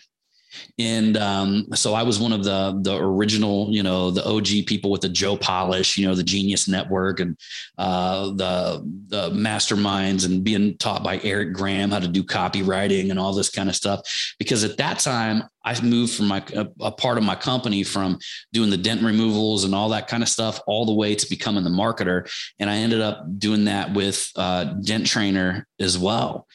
[0.77, 4.91] and um, so I was one of the the original, you know, the OG people
[4.91, 7.37] with the Joe Polish, you know, the Genius Network and
[7.77, 13.19] uh, the the masterminds, and being taught by Eric Graham how to do copywriting and
[13.19, 14.01] all this kind of stuff.
[14.39, 18.19] Because at that time, I moved from my a, a part of my company from
[18.53, 21.63] doing the dent removals and all that kind of stuff, all the way to becoming
[21.63, 26.47] the marketer, and I ended up doing that with uh, Dent Trainer as well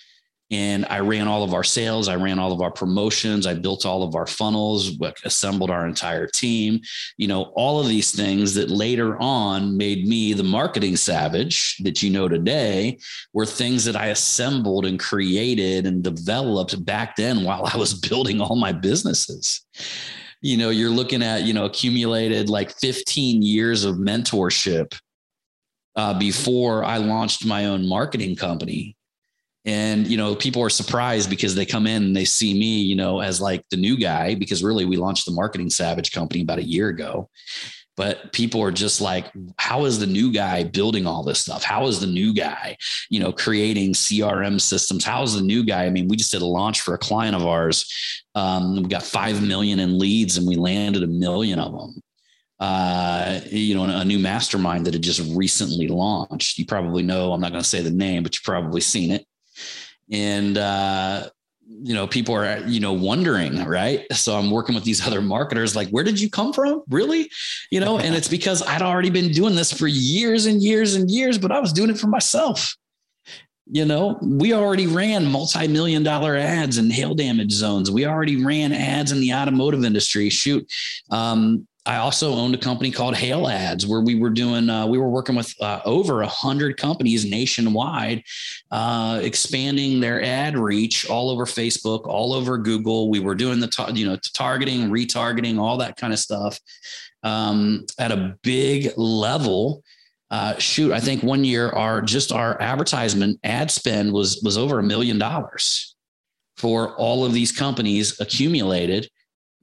[0.50, 2.08] and I ran all of our sales.
[2.08, 3.46] I ran all of our promotions.
[3.46, 4.92] I built all of our funnels,
[5.24, 6.80] assembled our entire team.
[7.16, 12.02] You know, all of these things that later on made me the marketing savage that
[12.02, 12.98] you know today
[13.32, 18.40] were things that I assembled and created and developed back then while I was building
[18.40, 19.64] all my businesses
[20.44, 24.94] you know, you're looking at, you know, accumulated like 15 years of mentorship
[25.96, 28.94] uh, before I launched my own marketing company.
[29.66, 32.96] And, you know, people are surprised because they come in and they see me, you
[32.96, 36.58] know, as like the new guy, because really we launched the Marketing Savage company about
[36.58, 37.30] a year ago.
[37.96, 41.62] But people are just like how is the new guy building all this stuff?
[41.62, 42.76] How is the new guy
[43.08, 45.04] you know creating crm systems?
[45.04, 45.84] How is the new guy?
[45.84, 47.88] I mean we just did a launch for a client of ours.
[48.34, 52.02] Um, we got 5 million in leads and we landed a million of them.
[52.58, 56.58] Uh, you know a new mastermind that had just recently launched.
[56.58, 59.24] You probably know i'm not going to say the name but you've probably seen it
[60.10, 61.28] and uh,
[61.66, 64.06] you know people are you know wondering right?
[64.12, 66.82] So i'm working with these other marketers like where did you come from?
[66.88, 67.30] Really?
[67.70, 71.10] You know and it's because i'd already been doing this for years and years and
[71.10, 72.76] years but i was doing it for myself.
[73.66, 77.90] You know we already ran multi-million dollar ads in hail damage zones.
[77.90, 80.28] We already ran ads in the automotive industry.
[80.28, 80.70] Shoot
[81.10, 84.96] um, I also owned a company called Hail Ads, where we were doing, uh, we
[84.96, 88.22] were working with uh, over a hundred companies nationwide,
[88.70, 93.10] uh, expanding their ad reach all over Facebook, all over Google.
[93.10, 96.58] We were doing the, you know, targeting, retargeting, all that kind of stuff
[97.22, 99.82] um, at a big level.
[100.30, 104.78] Uh, shoot, I think one year our just our advertisement ad spend was was over
[104.78, 105.94] a million dollars
[106.56, 109.08] for all of these companies accumulated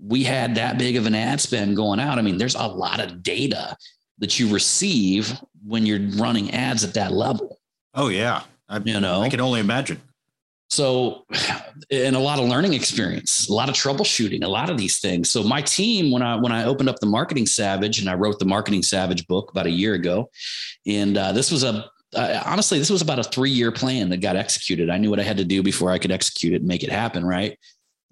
[0.03, 2.17] we had that big of an ad spend going out.
[2.17, 3.77] I mean, there's a lot of data
[4.17, 7.59] that you receive when you're running ads at that level.
[7.93, 10.01] Oh yeah, I, you know, I can only imagine.
[10.69, 11.25] So,
[11.91, 15.29] and a lot of learning experience, a lot of troubleshooting, a lot of these things.
[15.29, 18.39] So, my team, when I when I opened up the Marketing Savage, and I wrote
[18.39, 20.29] the Marketing Savage book about a year ago,
[20.87, 24.17] and uh, this was a uh, honestly, this was about a three year plan that
[24.17, 24.89] got executed.
[24.89, 26.91] I knew what I had to do before I could execute it and make it
[26.91, 27.25] happen.
[27.25, 27.57] Right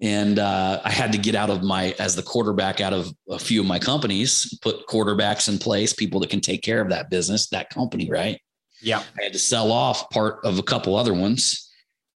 [0.00, 3.38] and uh, I had to get out of my as the quarterback out of a
[3.38, 7.10] few of my companies, put quarterbacks in place, people that can take care of that
[7.10, 8.40] business, that company, right?
[8.82, 11.70] Yeah, I had to sell off part of a couple other ones,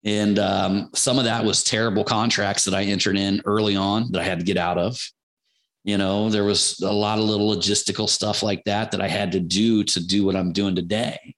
[0.06, 4.22] and um, some of that was terrible contracts that I entered in early on that
[4.22, 4.98] I had to get out of.
[5.84, 9.34] You know, there was a lot of little logistical stuff like that that I had
[9.34, 11.36] to do to do what I'm doing today.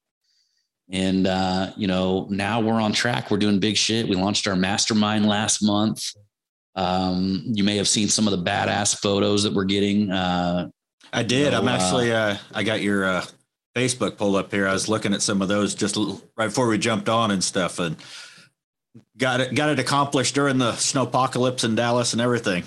[0.92, 3.32] And uh, you know, now we're on track.
[3.32, 4.08] We're doing big shit.
[4.08, 6.04] We launched our mastermind last month.
[6.76, 10.12] Um, you may have seen some of the badass photos that we're getting.
[10.12, 10.70] Uh,
[11.14, 11.54] I did.
[11.54, 12.12] I'm actually.
[12.12, 13.26] Uh, I got your uh,
[13.76, 14.68] Facebook pulled up here.
[14.68, 15.98] I was looking at some of those just
[16.38, 17.96] right before we jumped on and stuff, and
[19.18, 22.64] got it got it accomplished during the snowpocalypse in Dallas and everything.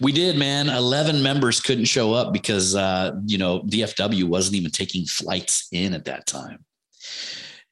[0.00, 0.68] We did, man.
[0.68, 5.92] Eleven members couldn't show up because uh, you know DFW wasn't even taking flights in
[5.92, 6.64] at that time.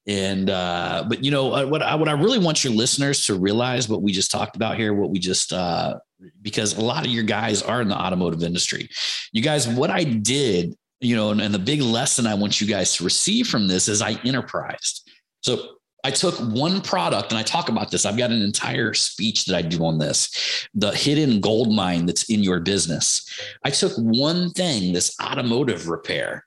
[0.07, 3.35] And uh, but you know uh, what I what I really want your listeners to
[3.35, 5.99] realize what we just talked about here, what we just uh,
[6.43, 8.89] because a lot of your guys are in the automotive industry.
[9.33, 12.67] You guys, what I did, you know, and, and the big lesson I want you
[12.67, 15.09] guys to receive from this is I enterprised.
[15.43, 18.07] So I took one product and I talk about this.
[18.07, 22.31] I've got an entire speech that I do on this the hidden gold mine that's
[22.31, 23.29] in your business.
[23.65, 26.47] I took one thing, this automotive repair,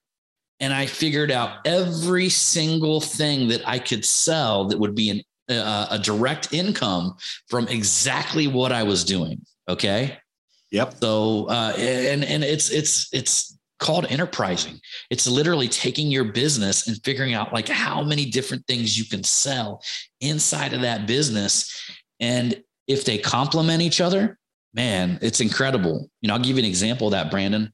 [0.59, 5.21] and I figured out every single thing that I could sell that would be an,
[5.49, 7.15] uh, a direct income
[7.47, 9.41] from exactly what I was doing.
[9.67, 10.17] Okay.
[10.71, 10.95] Yep.
[10.95, 14.79] So, uh, and and it's it's it's called enterprising.
[15.09, 19.23] It's literally taking your business and figuring out like how many different things you can
[19.23, 19.83] sell
[20.21, 24.39] inside of that business, and if they complement each other,
[24.73, 26.09] man, it's incredible.
[26.21, 27.71] You know, I'll give you an example of that, Brandon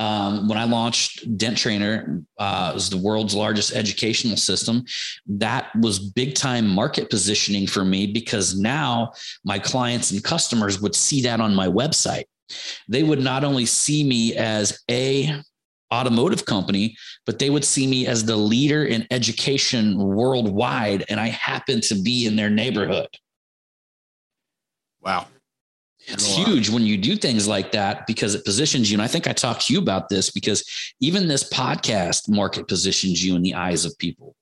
[0.00, 4.82] um, when I launched Dent Trainer, uh, was the world's largest educational system.
[5.26, 9.12] That was big time market positioning for me because now
[9.44, 12.24] my clients and customers would see that on my website.
[12.88, 15.38] They would not only see me as a
[15.92, 21.28] automotive company, but they would see me as the leader in education worldwide, and I
[21.28, 23.08] happen to be in their neighborhood.
[25.02, 25.26] Wow.
[26.06, 28.96] It's huge when you do things like that because it positions you.
[28.96, 30.64] And I think I talked to you about this because
[31.00, 34.34] even this podcast market positions you in the eyes of people.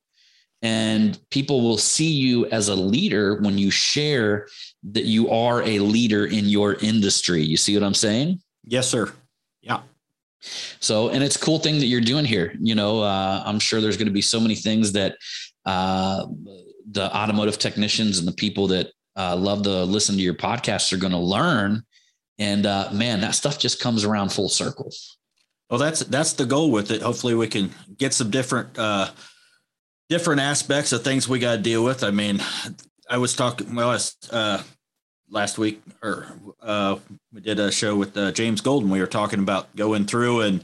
[0.62, 4.48] And people will see you as a leader when you share
[4.90, 7.42] that you are a leader in your industry.
[7.42, 8.40] You see what I'm saying?
[8.64, 9.12] Yes, sir.
[9.60, 9.82] Yeah.
[10.80, 12.54] So, and it's a cool thing that you're doing here.
[12.60, 15.16] You know, uh, I'm sure there's going to be so many things that
[15.64, 16.26] uh,
[16.90, 20.96] the automotive technicians and the people that uh, love to listen to your podcasts are
[20.96, 21.82] going to learn.
[22.38, 24.92] And uh, man, that stuff just comes around full circle.
[25.68, 27.02] Well, that's that's the goal with it.
[27.02, 29.10] Hopefully, we can get some different uh,
[30.08, 32.04] different aspects of things we got to deal with.
[32.04, 32.40] I mean,
[33.10, 33.74] I was talking.
[33.74, 34.62] Well, was, uh,
[35.28, 36.26] last week, or
[36.62, 36.96] uh,
[37.32, 38.88] we did a show with uh, James Golden.
[38.88, 40.62] We were talking about going through, and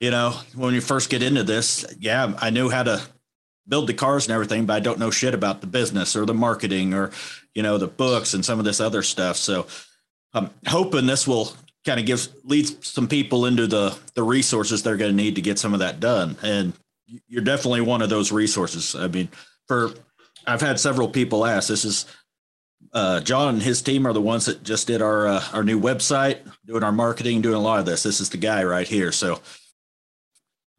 [0.00, 3.02] you know, when you first get into this, yeah, I knew how to
[3.70, 6.34] build the cars and everything, but I don't know shit about the business or the
[6.34, 7.12] marketing or
[7.54, 9.36] you know the books and some of this other stuff.
[9.36, 9.66] So
[10.34, 11.52] I'm hoping this will
[11.86, 15.40] kind of give leads some people into the the resources they're going to need to
[15.40, 16.36] get some of that done.
[16.42, 16.74] And
[17.28, 18.94] you're definitely one of those resources.
[18.94, 19.28] I mean,
[19.66, 19.92] for
[20.46, 21.68] I've had several people ask.
[21.68, 22.06] This is
[22.92, 25.80] uh, John and his team are the ones that just did our uh, our new
[25.80, 28.02] website, doing our marketing, doing a lot of this.
[28.02, 29.12] This is the guy right here.
[29.12, 29.40] So.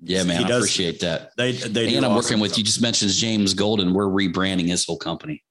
[0.01, 1.31] Yeah, man, does, I appreciate that.
[1.37, 2.51] They, they and I'm awesome working with.
[2.51, 2.57] Stuff.
[2.59, 3.93] You just mentioned James Golden.
[3.93, 5.43] We're rebranding his whole company.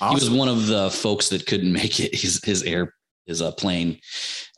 [0.00, 0.08] Awesome.
[0.08, 2.14] He was one of the folks that couldn't make it.
[2.14, 2.94] His his air
[3.26, 4.00] his uh, plane,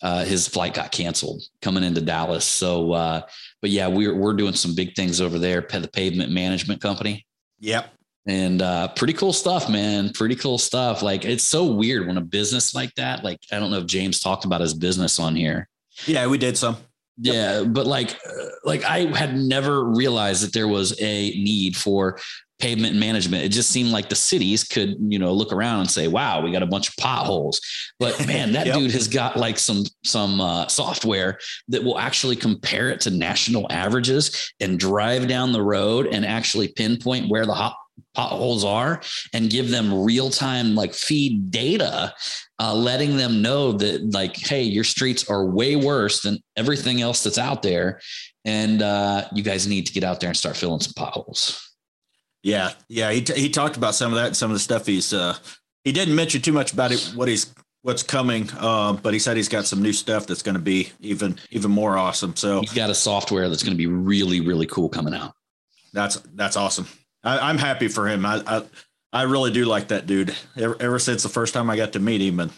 [0.03, 2.47] uh, his flight got canceled coming into Dallas.
[2.47, 3.21] So, uh,
[3.61, 5.61] but yeah, we're we're doing some big things over there.
[5.61, 7.27] The pavement management company.
[7.61, 7.91] Yep
[8.27, 10.11] and uh, pretty cool stuff, man.
[10.11, 11.03] Pretty cool stuff.
[11.03, 13.23] Like it's so weird when a business like that.
[13.23, 15.69] Like I don't know if James talked about his business on here.
[16.07, 16.77] Yeah, we did some.
[17.17, 22.19] Yeah, but like, uh, like I had never realized that there was a need for
[22.59, 23.45] pavement management.
[23.45, 26.51] It just seemed like the cities could, you know, look around and say, "Wow, we
[26.51, 27.61] got a bunch of potholes."
[27.99, 28.77] But man, that yep.
[28.77, 33.71] dude has got like some some uh, software that will actually compare it to national
[33.71, 37.77] averages and drive down the road and actually pinpoint where the hot
[38.15, 39.01] potholes are
[39.33, 42.15] and give them real time like feed data
[42.61, 47.23] uh, letting them know that like hey your streets are way worse than everything else
[47.23, 48.01] that's out there.
[48.45, 51.75] And uh, you guys need to get out there and start filling some potholes.
[52.43, 52.73] Yeah.
[52.89, 53.11] Yeah.
[53.11, 55.37] He, t- he talked about some of that some of the stuff he's uh
[55.83, 59.37] he didn't mention too much about it what he's what's coming uh, but he said
[59.37, 62.37] he's got some new stuff that's going to be even even more awesome.
[62.37, 65.33] So he's got a software that's going to be really really cool coming out.
[65.93, 66.87] That's that's awesome.
[67.25, 68.27] I, am happy for him.
[68.27, 68.63] I, I,
[69.15, 70.35] I really do like that dude.
[70.57, 72.51] Ever, ever, since the first time I got to meet him, and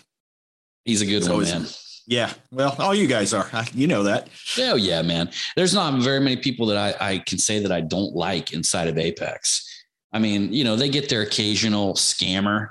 [0.85, 1.67] he's a good one, always, man.
[2.07, 3.49] Yeah, well, all you guys are.
[3.53, 4.29] I, you know that.
[4.59, 5.31] Oh yeah, man.
[5.55, 8.89] There's not very many people that I, I can say that I don't like inside
[8.89, 9.63] of Apex.
[10.13, 12.71] I mean, you know, they get their occasional scammer,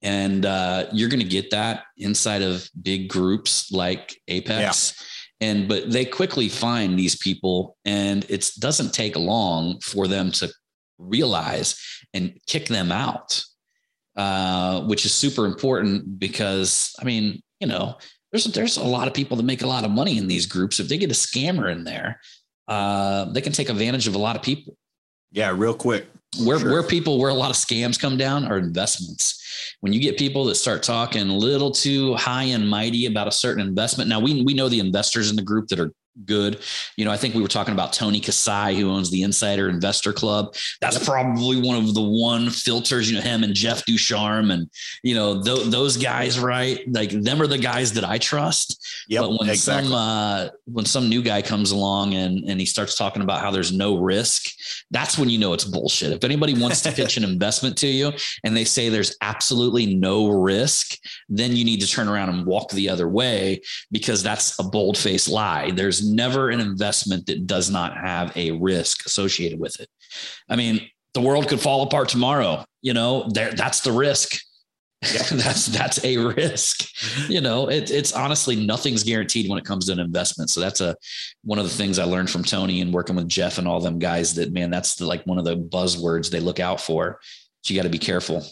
[0.00, 4.94] and uh, you're going to get that inside of big groups like Apex.
[4.96, 5.06] Yeah
[5.40, 10.50] and but they quickly find these people and it doesn't take long for them to
[10.98, 11.78] realize
[12.14, 13.42] and kick them out,
[14.16, 17.96] uh, which is super important because I mean, you know,
[18.32, 20.80] there's there's a lot of people that make a lot of money in these groups.
[20.80, 22.20] If they get a scammer in there,
[22.68, 24.76] uh, they can take advantage of a lot of people.
[25.32, 26.06] Yeah, real quick.
[26.44, 26.70] Where sure.
[26.70, 29.42] where people where a lot of scams come down are investments.
[29.80, 33.32] When you get people that start talking a little too high and mighty about a
[33.32, 34.08] certain investment.
[34.10, 35.92] Now we we know the investors in the group that are
[36.24, 36.60] good.
[36.96, 40.12] You know, I think we were talking about Tony Kasai, who owns the Insider Investor
[40.12, 40.54] Club.
[40.80, 44.70] That's probably one of the one filters, you know, him and Jeff Ducharme and,
[45.02, 46.80] you know, th- those guys, right?
[46.90, 48.82] Like them are the guys that I trust.
[49.08, 49.90] Yep, but when exactly.
[49.90, 53.50] some, uh, when some new guy comes along and, and he starts talking about how
[53.50, 54.46] there's no risk,
[54.90, 56.12] that's when you know it's bullshit.
[56.12, 58.12] If anybody wants to pitch an investment to you
[58.44, 60.96] and they say there's absolutely no risk,
[61.28, 64.96] then you need to turn around and walk the other way because that's a bold
[64.96, 65.70] faced lie.
[65.70, 69.88] There's never an investment that does not have a risk associated with it.
[70.48, 72.64] I mean, the world could fall apart tomorrow.
[72.82, 74.38] You know, there that's the risk.
[75.02, 75.22] Yeah.
[75.32, 76.82] that's that's a risk.
[76.82, 77.32] Mm-hmm.
[77.32, 80.50] You know, it, it's honestly nothing's guaranteed when it comes to an investment.
[80.50, 80.96] So that's a
[81.42, 83.98] one of the things I learned from Tony and working with Jeff and all them
[83.98, 84.34] guys.
[84.34, 87.18] That man, that's the, like one of the buzzwords they look out for.
[87.62, 88.44] So you got to be careful.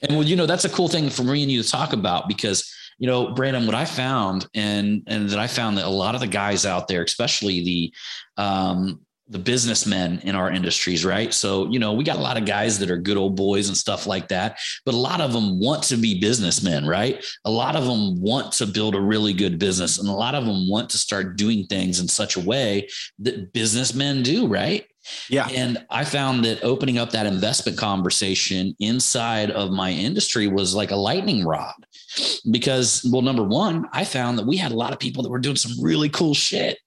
[0.00, 2.28] And well, you know, that's a cool thing for me and you to talk about
[2.28, 6.14] because you know, Brandon, what I found and and that I found that a lot
[6.14, 7.92] of the guys out there, especially the
[8.36, 11.32] um, the businessmen in our industries, right?
[11.32, 13.76] So, you know, we got a lot of guys that are good old boys and
[13.76, 17.24] stuff like that, but a lot of them want to be businessmen, right?
[17.46, 20.44] A lot of them want to build a really good business, and a lot of
[20.44, 22.88] them want to start doing things in such a way
[23.20, 24.86] that businessmen do, right?
[25.28, 25.48] Yeah.
[25.48, 30.90] And I found that opening up that investment conversation inside of my industry was like
[30.90, 31.74] a lightning rod
[32.50, 35.38] because, well, number one, I found that we had a lot of people that were
[35.38, 36.78] doing some really cool shit.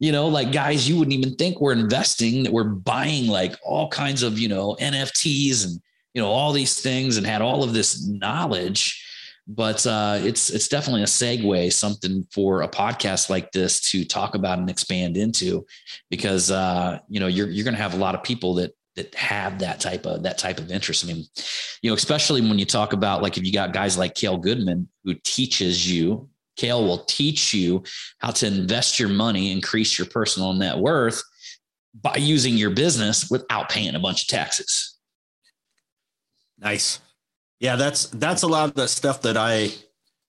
[0.00, 3.88] You know, like guys you wouldn't even think were investing that were buying like all
[3.88, 5.80] kinds of, you know, NFTs and,
[6.14, 9.01] you know, all these things and had all of this knowledge
[9.46, 14.34] but uh, it's it's definitely a segue, something for a podcast like this to talk
[14.34, 15.66] about and expand into,
[16.10, 19.14] because uh, you know you're you're going to have a lot of people that that
[19.14, 21.04] have that type of that type of interest.
[21.04, 21.24] I mean,
[21.82, 24.88] you know, especially when you talk about like if you got guys like Cale Goodman
[25.04, 27.82] who teaches you, Cale will teach you
[28.18, 31.22] how to invest your money, increase your personal net worth
[31.94, 34.98] by using your business without paying a bunch of taxes.
[36.58, 37.00] Nice.
[37.62, 39.70] Yeah, that's that's a lot of the stuff that I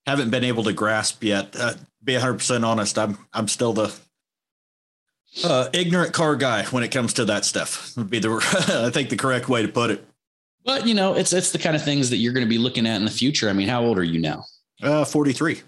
[0.06, 1.56] haven't been able to grasp yet.
[1.58, 3.92] Uh, be 100% honest, I'm I'm still the
[5.42, 7.92] uh, ignorant car guy when it comes to that stuff.
[7.96, 8.30] Would be the
[8.86, 10.06] I think the correct way to put it.
[10.64, 12.86] But you know, it's it's the kind of things that you're going to be looking
[12.86, 13.50] at in the future.
[13.50, 14.44] I mean, how old are you now?
[14.80, 15.60] Uh, 43.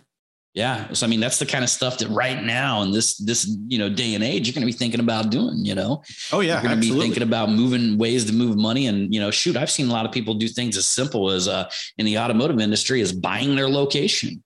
[0.57, 0.91] Yeah.
[0.95, 3.79] So I mean, that's the kind of stuff that right now in this this you
[3.79, 5.67] know day and age, you're going to be thinking about doing.
[5.67, 6.03] You know.
[6.33, 6.55] Oh yeah.
[6.55, 9.55] You're going to be thinking about moving ways to move money, and you know, shoot,
[9.55, 12.59] I've seen a lot of people do things as simple as uh, in the automotive
[12.59, 14.43] industry is buying their location.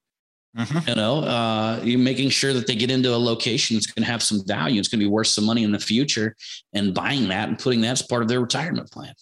[0.59, 0.89] Mm-hmm.
[0.89, 4.11] You know, uh, you're making sure that they get into a location that's going to
[4.11, 4.81] have some value.
[4.81, 6.35] It's going to be worth some money in the future,
[6.73, 9.15] and buying that and putting that as part of their retirement plan.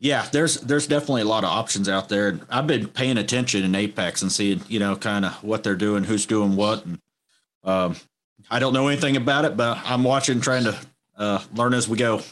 [0.00, 2.38] Yeah, there's there's definitely a lot of options out there.
[2.50, 6.04] I've been paying attention in Apex and seeing, you know, kind of what they're doing,
[6.04, 6.84] who's doing what.
[6.84, 7.00] And
[7.64, 7.96] um,
[8.48, 10.78] I don't know anything about it, but I'm watching, trying to
[11.16, 12.22] uh, learn as we go.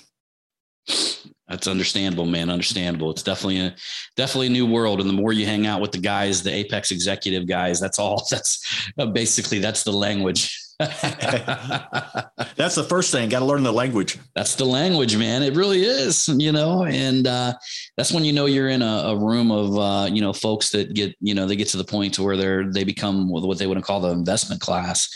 [1.49, 2.51] That's understandable, man.
[2.51, 3.11] Understandable.
[3.11, 3.75] It's definitely a
[4.17, 6.91] definitely a new world, and the more you hang out with the guys, the Apex
[6.91, 8.27] executive guys, that's all.
[8.31, 10.66] That's uh, basically that's the language.
[10.79, 13.31] That's the first thing.
[13.31, 14.19] Got to learn the language.
[14.35, 15.43] That's the language, man.
[15.43, 17.55] It really is, you know, and uh,
[17.97, 20.93] that's when you know you're in a, a room of, uh, you know, folks that
[20.93, 23.67] get, you know, they get to the point to where they're, they become what they
[23.67, 25.09] would call the investment class.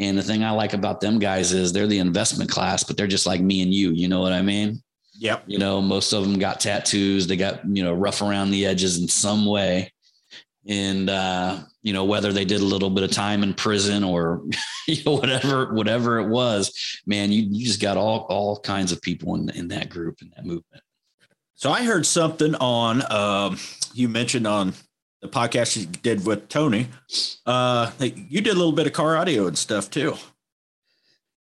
[0.00, 3.06] And the thing I like about them guys is they're the investment class, but they're
[3.06, 3.92] just like me and you.
[3.92, 4.82] You know what I mean?
[5.20, 5.44] Yep.
[5.46, 7.28] You know, most of them got tattoos.
[7.28, 9.92] They got, you know, rough around the edges in some way
[10.66, 14.42] and uh, you know whether they did a little bit of time in prison or
[14.86, 16.72] you know, whatever whatever it was
[17.06, 20.30] man you, you just got all all kinds of people in, in that group in
[20.36, 20.82] that movement.
[21.54, 23.58] So i heard something on um,
[23.92, 24.74] you mentioned on
[25.22, 26.88] the podcast you did with tony
[27.46, 30.16] uh, you did a little bit of car audio and stuff too.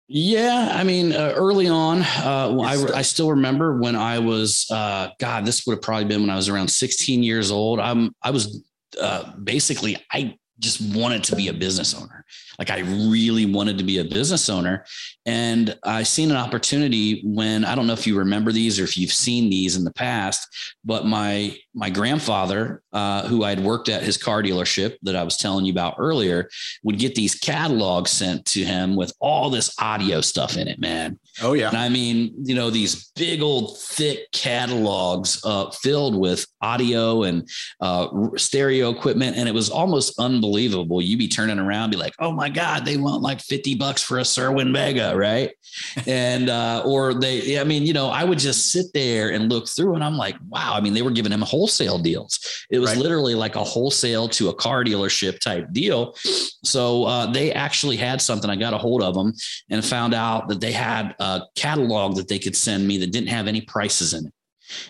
[0.08, 5.10] Yeah, I mean, uh, early on, uh, I, I still remember when I was, uh,
[5.20, 7.80] God, this would have probably been when I was around 16 years old.
[7.80, 8.64] I'm, I was
[9.00, 12.24] uh, basically I just wanted to be a business owner.
[12.58, 14.86] Like I really wanted to be a business owner.
[15.26, 18.98] And I seen an opportunity when I don't know if you remember these or if
[18.98, 20.48] you've seen these in the past,
[20.86, 25.36] but my my grandfather, uh, who I'd worked at his car dealership that I was
[25.36, 26.50] telling you about earlier,
[26.84, 31.20] would get these catalogs sent to him with all this audio stuff in it, man.
[31.42, 31.68] Oh yeah.
[31.70, 37.48] And I mean, you know, these big old thick catalogs uh, filled with audio and
[37.82, 38.08] uh,
[38.38, 41.02] stereo equipment, and it was almost unbelievable.
[41.02, 44.20] You'd be turning around, be like, "Oh my god, they want like fifty bucks for
[44.20, 45.52] a Cerwin-Vega, right?"
[46.08, 49.68] and uh, or they, I mean, you know, I would just sit there and look
[49.68, 52.40] through, and I'm like, "Wow!" I mean, they were giving him wholesale deals.
[52.70, 53.00] It was right.
[53.00, 56.16] literally like a wholesale to a car dealership type deal.
[56.64, 58.50] So uh, they actually had something.
[58.50, 59.34] I got a hold of them
[59.70, 61.14] and found out that they had
[61.56, 64.34] catalog that they could send me that didn't have any prices in it.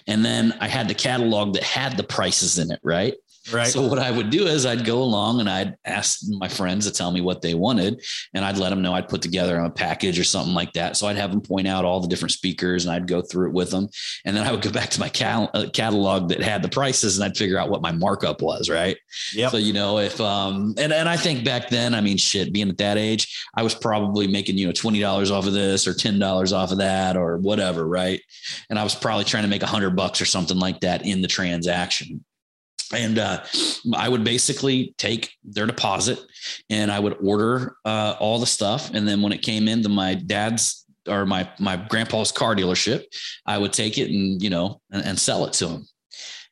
[0.08, 3.16] And then I had the catalog that had the prices in it, right?
[3.52, 3.68] Right.
[3.68, 6.94] So what I would do is I'd go along and I'd ask my friends to
[6.94, 10.18] tell me what they wanted, and I'd let them know I'd put together a package
[10.18, 10.98] or something like that.
[10.98, 13.54] So I'd have them point out all the different speakers, and I'd go through it
[13.54, 13.88] with them,
[14.26, 17.18] and then I would go back to my cal- uh, catalog that had the prices,
[17.18, 18.70] and I'd figure out what my markup was.
[18.70, 18.98] Right.
[19.34, 19.50] Yeah.
[19.50, 22.70] So you know if um and and I think back then, I mean, shit, being
[22.70, 25.94] at that age, I was probably making you know twenty dollars off of this or
[25.94, 28.22] ten dollars off of that or whatever, right?
[28.70, 31.22] And I was probably trying to make a hundred bucks or something like that in
[31.22, 32.24] the transaction
[32.94, 33.44] and uh,
[33.96, 36.20] I would basically take their deposit
[36.70, 38.92] and I would order uh, all the stuff.
[38.94, 43.04] And then when it came into my dad's or my my grandpa's car dealership,
[43.46, 45.88] I would take it and you know and, and sell it to him.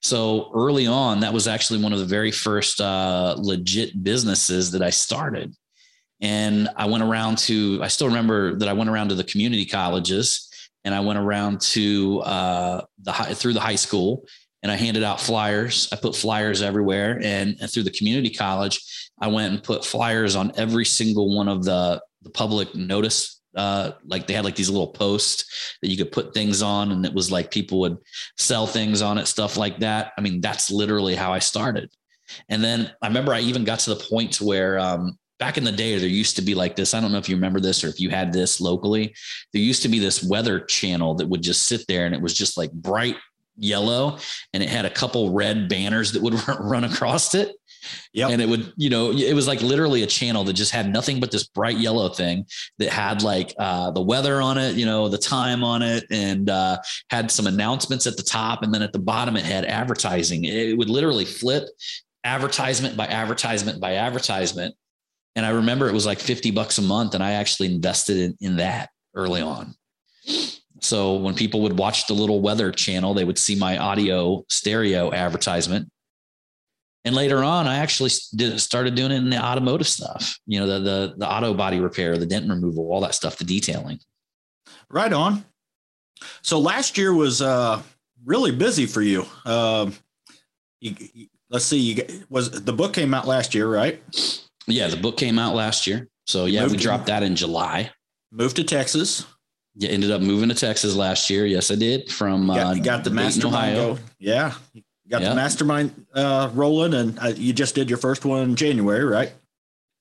[0.02, 4.82] So early on, that was actually one of the very first uh, legit businesses that
[4.82, 5.56] I started.
[6.20, 9.66] And I went around to, I still remember that I went around to the community
[9.66, 10.50] colleges
[10.84, 14.26] and I went around to uh, the high, through the high school
[14.64, 15.90] and I handed out flyers.
[15.92, 17.20] I put flyers everywhere.
[17.22, 21.50] And, and, through the community college, I went and put flyers on every single one
[21.50, 23.42] of the, the public notice.
[23.56, 27.06] Uh, like they had like these little posts that you could put things on, and
[27.06, 27.98] it was like people would
[28.38, 30.12] sell things on it, stuff like that.
[30.18, 31.92] I mean, that's literally how I started.
[32.50, 35.72] And then I remember I even got to the point where um, back in the
[35.72, 37.90] day there used to be like this i don't know if you remember this or
[37.90, 39.14] if you had this locally
[39.52, 42.34] there used to be this weather channel that would just sit there and it was
[42.34, 43.18] just like bright
[43.58, 44.18] yellow
[44.54, 47.56] and it had a couple red banners that would run across it.
[48.14, 48.30] Yep.
[48.32, 51.20] And it would, you know, it was like literally a channel that just had nothing
[51.20, 52.46] but this bright yellow thing
[52.80, 56.50] that had like uh, the weather on it, you know, the time on it, and
[56.50, 56.78] uh,
[57.10, 58.64] had some announcements at the top.
[58.64, 60.46] And then at the bottom, it had advertising.
[60.46, 61.66] It would literally flip
[62.24, 64.76] advertisement by advertisement by advertisement.
[65.36, 67.16] And I remember it was like 50 bucks a month.
[67.16, 69.76] And I actually invested in, in that early on.
[70.84, 75.14] So when people would watch the little weather channel, they would see my audio stereo
[75.14, 75.90] advertisement.
[77.06, 80.68] And later on, I actually did, started doing it in the automotive stuff, you know,
[80.68, 84.00] the, the, the auto body repair, the dent removal, all that stuff, the detailing.
[84.90, 85.44] Right on.
[86.42, 87.82] So last year was uh,
[88.26, 89.26] really busy for you.
[89.46, 89.94] Um,
[90.80, 94.02] you, you, let's see, you was the book came out last year, right?
[94.68, 96.08] Yeah, the book came out last year.
[96.26, 97.92] So yeah, we dropped that in July.
[98.32, 99.26] Moved to Texas.
[99.76, 101.48] Yeah, ended up moving to Texas last year.
[101.48, 102.12] Yes, I did.
[102.12, 103.76] From you got, uh, you got the mastermind.
[103.76, 103.98] Go.
[104.20, 105.32] Yeah, you got yep.
[105.32, 109.32] the mastermind uh, rolling, and uh, you just did your first one in January, right?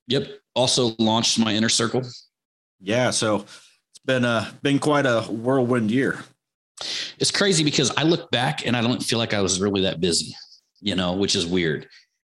[0.08, 0.28] Yep.
[0.54, 2.02] Also launched my inner circle.
[2.80, 6.22] Yeah, so it's been a been quite a whirlwind year.
[7.18, 10.00] It's crazy because I look back and I don't feel like I was really that
[10.00, 10.34] busy,
[10.80, 11.88] you know, which is weird.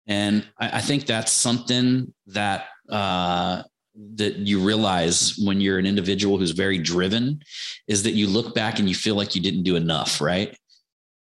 [0.07, 3.63] And I, I think that's something that uh,
[4.15, 7.41] that you realize when you're an individual who's very driven
[7.87, 10.57] is that you look back and you feel like you didn't do enough, right?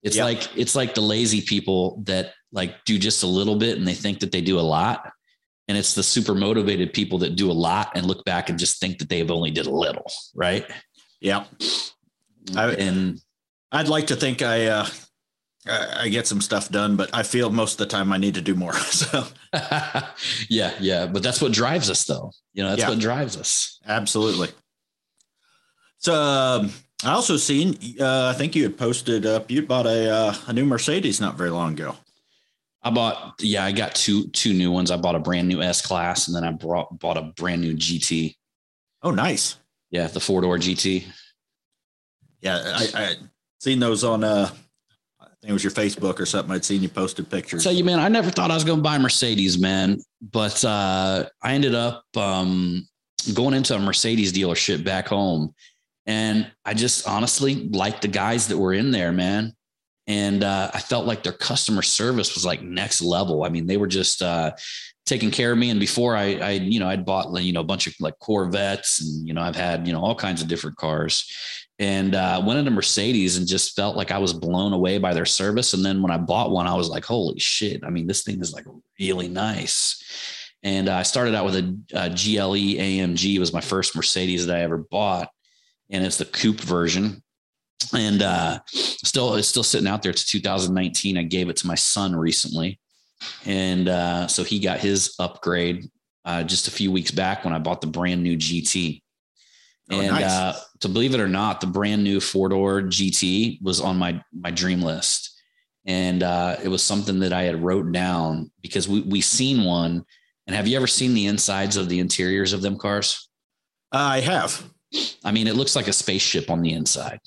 [0.04, 0.26] It's yep.
[0.26, 3.94] like it's like the lazy people that like do just a little bit and they
[3.94, 5.12] think that they do a lot.
[5.68, 8.80] And it's the super motivated people that do a lot and look back and just
[8.80, 10.66] think that they've only did a little, right?
[11.20, 11.46] Yeah.
[12.56, 13.20] I, and
[13.72, 14.88] I'd like to think I uh,
[15.70, 18.42] I get some stuff done, but I feel most of the time I need to
[18.42, 18.74] do more.
[18.98, 19.26] So,
[20.50, 22.32] yeah, yeah, but that's what drives us, though.
[22.54, 22.90] You know, that's yeah.
[22.90, 23.80] what drives us.
[23.86, 24.50] Absolutely.
[26.00, 26.72] So, um,
[27.04, 27.78] I also seen.
[28.00, 29.52] Uh, I think you had posted up.
[29.52, 31.96] You bought a uh, a new Mercedes not very long ago.
[32.82, 33.36] I bought.
[33.40, 34.90] Yeah, I got two two new ones.
[34.90, 37.76] I bought a brand new S class, and then I brought bought a brand new
[37.76, 38.36] GT.
[39.04, 39.58] Oh, nice.
[39.92, 41.06] Yeah, the four door GT.
[42.42, 43.16] Yeah, I, I
[43.60, 44.50] seen those on uh
[45.48, 46.54] it was your Facebook or something.
[46.54, 47.64] I'd seen you posted pictures.
[47.64, 51.26] Tell you, man, I never thought I was going to buy Mercedes, man, but uh,
[51.42, 52.86] I ended up um,
[53.34, 55.56] going into a Mercedes dealership back home,
[56.06, 59.54] and I just honestly liked the guys that were in there, man.
[60.06, 63.44] And uh, I felt like their customer service was like next level.
[63.44, 64.52] I mean, they were just uh,
[65.08, 65.72] taking care of me.
[65.72, 69.02] And before I, I, you know, I'd bought you know a bunch of like Corvettes,
[69.02, 71.26] and you know, I've had you know all kinds of different cars
[71.80, 75.26] and uh, went into Mercedes and just felt like I was blown away by their
[75.26, 75.74] service.
[75.74, 77.84] And then when I bought one, I was like, holy shit.
[77.84, 78.66] I mean, this thing is like
[79.00, 80.04] really nice.
[80.64, 84.48] And uh, I started out with a, a GLE AMG it was my first Mercedes
[84.48, 85.30] that I ever bought.
[85.92, 87.22] And it's the coupe version.
[87.94, 90.10] And uh, still, it's still sitting out there.
[90.10, 91.18] It's 2019.
[91.18, 92.80] I gave it to my son recently.
[93.46, 95.90] And uh, so he got his upgrade
[96.26, 99.02] uh, just a few weeks back when I bought the brand new GT.
[99.90, 100.24] Oh, and nice.
[100.26, 104.22] uh, to believe it or not, the brand new four door GT was on my
[104.34, 105.42] my dream list,
[105.86, 110.04] and uh, it was something that I had wrote down because we we seen one.
[110.46, 113.30] And have you ever seen the insides of the interiors of them cars?
[113.94, 114.70] Uh, I have.
[115.24, 117.20] I mean, it looks like a spaceship on the inside.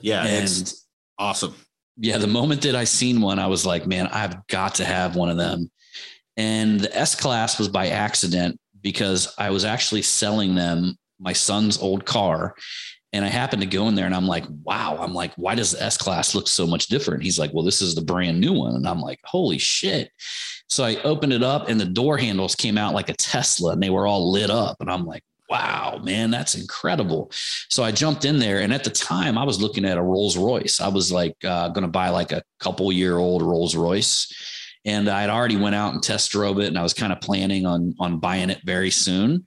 [0.00, 0.86] Yeah, and it's
[1.18, 1.54] awesome.
[1.98, 5.16] Yeah, the moment that I seen one, I was like, man, I've got to have
[5.16, 5.70] one of them.
[6.36, 11.78] And the S class was by accident because I was actually selling them my son's
[11.78, 12.54] old car.
[13.12, 15.72] And I happened to go in there and I'm like, wow, I'm like, why does
[15.72, 17.22] the S class look so much different?
[17.22, 18.76] He's like, well, this is the brand new one.
[18.76, 20.10] And I'm like, holy shit.
[20.68, 23.82] So I opened it up and the door handles came out like a Tesla and
[23.82, 24.76] they were all lit up.
[24.80, 27.30] And I'm like, wow, man, that's incredible.
[27.70, 28.60] So I jumped in there.
[28.60, 30.80] And at the time, I was looking at a Rolls Royce.
[30.80, 34.32] I was like, uh, going to buy like a couple year old Rolls Royce
[34.84, 37.66] and I'd already went out and test drove it and I was kind of planning
[37.66, 39.44] on on buying it very soon.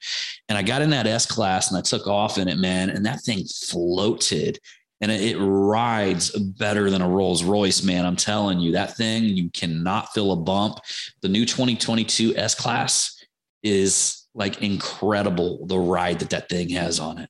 [0.50, 3.06] And I got in that S class and I took off in it, man, and
[3.06, 4.60] that thing floated
[5.02, 8.06] and it rides better than a Rolls Royce, man.
[8.06, 10.78] I'm telling you, that thing you cannot feel a bump.
[11.24, 13.26] The new 2022 S class
[13.64, 17.30] is like incredible the ride that that thing has on it.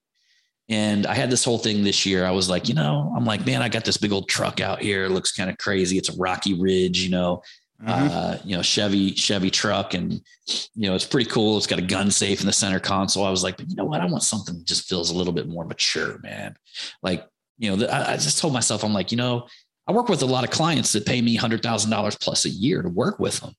[0.69, 2.25] And I had this whole thing this year.
[2.25, 4.81] I was like, you know, I'm like, man, I got this big old truck out
[4.81, 5.05] here.
[5.05, 5.97] It looks kind of crazy.
[5.97, 7.41] It's a rocky ridge, you know
[7.83, 8.09] mm-hmm.
[8.11, 9.93] uh, you know, Chevy, Chevy truck.
[9.93, 10.13] And,
[10.75, 11.57] you know, it's pretty cool.
[11.57, 13.25] It's got a gun safe in the center console.
[13.25, 14.01] I was like, but you know what?
[14.01, 16.55] I want something that just feels a little bit more mature, man.
[17.01, 17.25] Like,
[17.57, 19.47] you know, I, I just told myself, I'm like, you know,
[19.87, 22.49] I work with a lot of clients that pay me hundred thousand dollars plus a
[22.49, 23.53] year to work with them.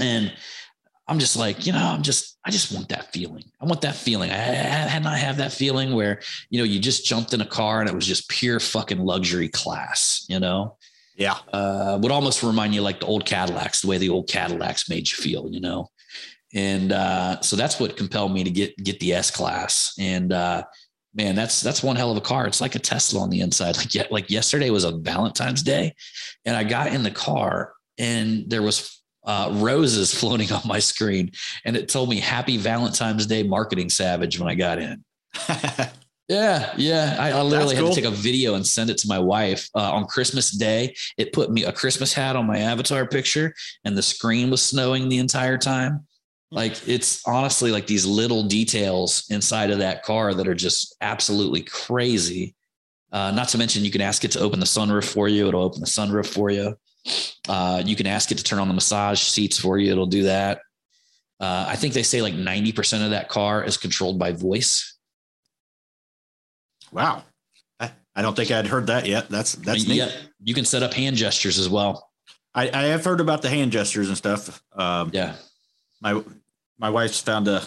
[0.00, 0.32] And
[1.08, 3.44] I'm just like, you know, I'm just, I just want that feeling.
[3.60, 4.30] I want that feeling.
[4.30, 7.80] I had not have that feeling where, you know, you just jumped in a car
[7.80, 10.76] and it was just pure fucking luxury class, you know?
[11.16, 11.38] Yeah.
[11.52, 15.10] Uh, would almost remind you like the old Cadillacs, the way the old Cadillacs made
[15.10, 15.88] you feel, you know?
[16.54, 19.94] And uh, so that's what compelled me to get get the S class.
[19.98, 20.62] And uh,
[21.14, 22.46] man, that's that's one hell of a car.
[22.46, 23.76] It's like a Tesla on the inside.
[23.76, 25.94] Like like yesterday was a Valentine's Day,
[26.46, 28.97] and I got in the car and there was
[29.28, 31.30] uh, roses floating on my screen,
[31.64, 35.04] and it told me "Happy Valentine's Day, Marketing Savage" when I got in.
[36.28, 37.16] Yeah, yeah.
[37.18, 39.92] I, I literally had to take a video and send it to my wife uh,
[39.92, 40.94] on Christmas Day.
[41.16, 43.54] It put me a Christmas hat on my avatar picture,
[43.86, 46.06] and the screen was snowing the entire time.
[46.50, 51.62] Like it's honestly like these little details inside of that car that are just absolutely
[51.62, 52.54] crazy.
[53.10, 55.48] Uh, not to mention, you can ask it to open the sunroof for you.
[55.48, 56.76] It'll open the sunroof for you.
[57.48, 59.90] Uh, you can ask it to turn on the massage seats for you.
[59.90, 60.60] It'll do that.
[61.40, 64.96] Uh, I think they say like 90% of that car is controlled by voice.
[66.92, 67.22] Wow.
[67.80, 69.28] I, I don't think I'd heard that yet.
[69.28, 69.96] That's that's neat.
[69.96, 70.10] Yeah,
[70.42, 72.08] you can set up hand gestures as well.
[72.54, 74.62] I, I have heard about the hand gestures and stuff.
[74.72, 75.36] Um, Yeah.
[76.00, 76.22] my
[76.78, 77.62] my wife's found a,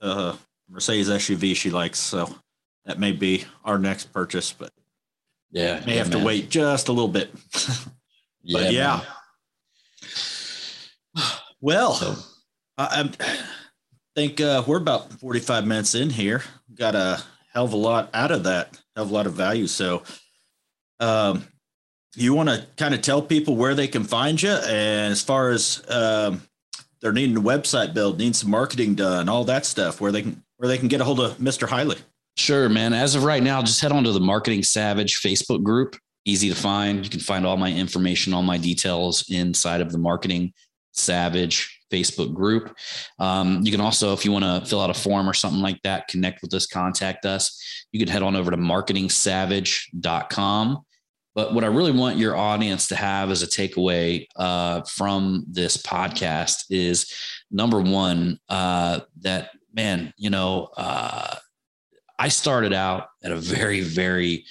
[0.00, 0.36] a
[0.68, 2.34] Mercedes SUV she likes, so
[2.84, 4.72] that may be our next purchase, but
[5.50, 5.82] Yeah.
[5.86, 7.30] may yeah, have to wait just a little bit.
[8.52, 9.00] but yeah.
[11.16, 11.24] man.
[11.60, 12.14] Well, So,
[12.76, 13.38] I, I
[14.14, 16.42] think uh, we're about 45 minutes in here.
[16.74, 17.22] Got a
[17.52, 19.66] hell of a lot out of that, hell of a lot of value.
[19.66, 20.02] So,
[21.00, 21.46] um,
[22.16, 25.50] you want to kind of tell people where they can find you, and as far
[25.50, 26.42] as um,
[27.00, 30.42] they're needing a website build, needing some marketing done, all that stuff, where they can
[30.58, 31.68] where they can get a hold of Mr.
[31.68, 31.96] Highley.
[32.36, 32.92] Sure, man.
[32.92, 35.96] As of right now, just head on to the Marketing Savage Facebook group.
[36.24, 37.04] Easy to find.
[37.04, 40.52] You can find all my information, all my details inside of the Marketing
[40.92, 42.74] Savage Facebook group.
[43.18, 45.80] Um, you can also, if you want to fill out a form or something like
[45.82, 47.60] that, connect with us, contact us.
[47.92, 50.84] You can head on over to marketingsavage.com.
[51.34, 55.76] But what I really want your audience to have as a takeaway uh, from this
[55.76, 57.12] podcast is
[57.50, 61.34] number one, uh, that man, you know, uh,
[62.18, 64.44] I started out at a very, very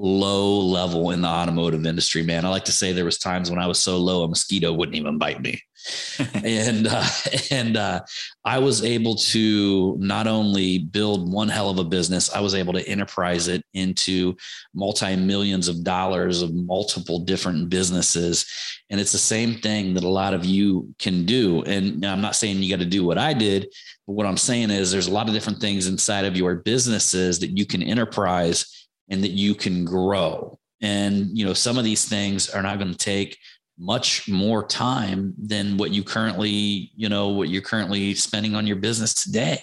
[0.00, 2.46] low level in the automotive industry, man.
[2.46, 4.96] I like to say there was times when I was so low a mosquito wouldn't
[4.96, 5.60] even bite me.
[6.44, 7.04] and uh,
[7.50, 8.00] and uh,
[8.44, 12.72] I was able to not only build one hell of a business, I was able
[12.74, 14.36] to enterprise it into
[14.74, 18.46] multi millions of dollars of multiple different businesses.
[18.90, 21.62] And it's the same thing that a lot of you can do.
[21.62, 23.68] And I'm not saying you got to do what I did,
[24.06, 27.38] but what I'm saying is there's a lot of different things inside of your businesses
[27.40, 28.79] that you can enterprise
[29.10, 30.58] and that you can grow.
[30.80, 33.36] And you know, some of these things are not going to take
[33.78, 38.76] much more time than what you currently, you know, what you're currently spending on your
[38.76, 39.62] business today.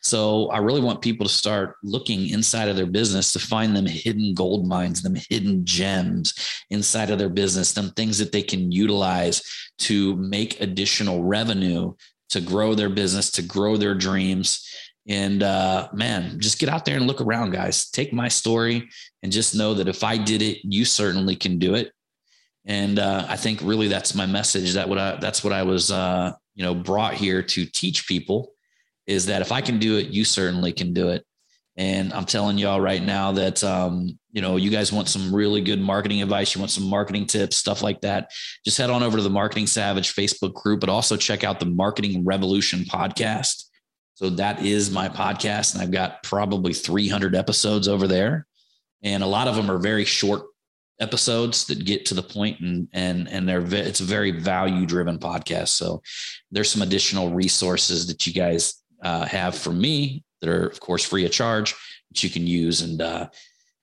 [0.00, 3.86] So I really want people to start looking inside of their business to find them
[3.86, 6.34] hidden gold mines, them hidden gems
[6.70, 9.42] inside of their business, them things that they can utilize
[9.78, 11.94] to make additional revenue,
[12.30, 14.66] to grow their business, to grow their dreams.
[15.08, 17.90] And uh, man, just get out there and look around, guys.
[17.90, 18.88] Take my story
[19.22, 21.92] and just know that if I did it, you certainly can do it.
[22.64, 24.74] And uh, I think really that's my message.
[24.74, 28.52] That what I that's what I was uh, you know brought here to teach people
[29.06, 31.26] is that if I can do it, you certainly can do it.
[31.76, 35.60] And I'm telling y'all right now that um, you know you guys want some really
[35.60, 38.30] good marketing advice, you want some marketing tips, stuff like that.
[38.64, 41.66] Just head on over to the Marketing Savage Facebook group, but also check out the
[41.66, 43.64] Marketing Revolution podcast.
[44.22, 48.46] So that is my podcast, and I've got probably 300 episodes over there,
[49.02, 50.44] and a lot of them are very short
[51.00, 55.18] episodes that get to the point and and and they're it's a very value driven
[55.18, 55.70] podcast.
[55.70, 56.02] So
[56.52, 61.04] there's some additional resources that you guys uh, have from me that are of course
[61.04, 61.74] free of charge
[62.12, 62.82] that you can use.
[62.82, 63.28] And uh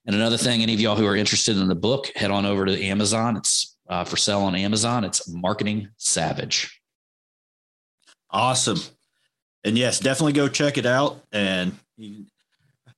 [0.06, 2.64] and another thing any of y'all who are interested in the book head on over
[2.64, 3.36] to amazon.
[3.36, 5.04] It's uh, for sale on amazon.
[5.04, 6.80] It's marketing savage.
[8.30, 8.80] Awesome.
[9.64, 11.22] And yes, definitely go check it out.
[11.32, 11.78] And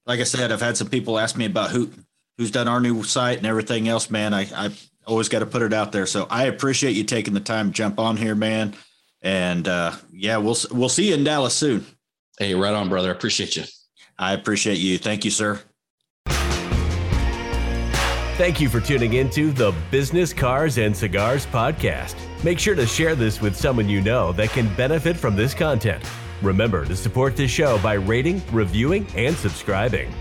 [0.06, 1.90] like I said, I've had some people ask me about who
[2.38, 4.32] who's done our new site and everything else, man.
[4.32, 4.70] I, I
[5.06, 6.06] always got to put it out there.
[6.06, 8.74] So I appreciate you taking the time to jump on here, man.
[9.20, 11.84] And uh, yeah, we'll we'll see you in Dallas soon.
[12.38, 13.64] hey right on brother appreciate you
[14.18, 14.98] I appreciate you.
[14.98, 15.60] Thank you, sir.
[18.36, 22.14] Thank you for tuning into the Business Cars and Cigars podcast.
[22.42, 26.04] Make sure to share this with someone you know that can benefit from this content.
[26.42, 30.12] Remember to support this show by rating, reviewing, and subscribing.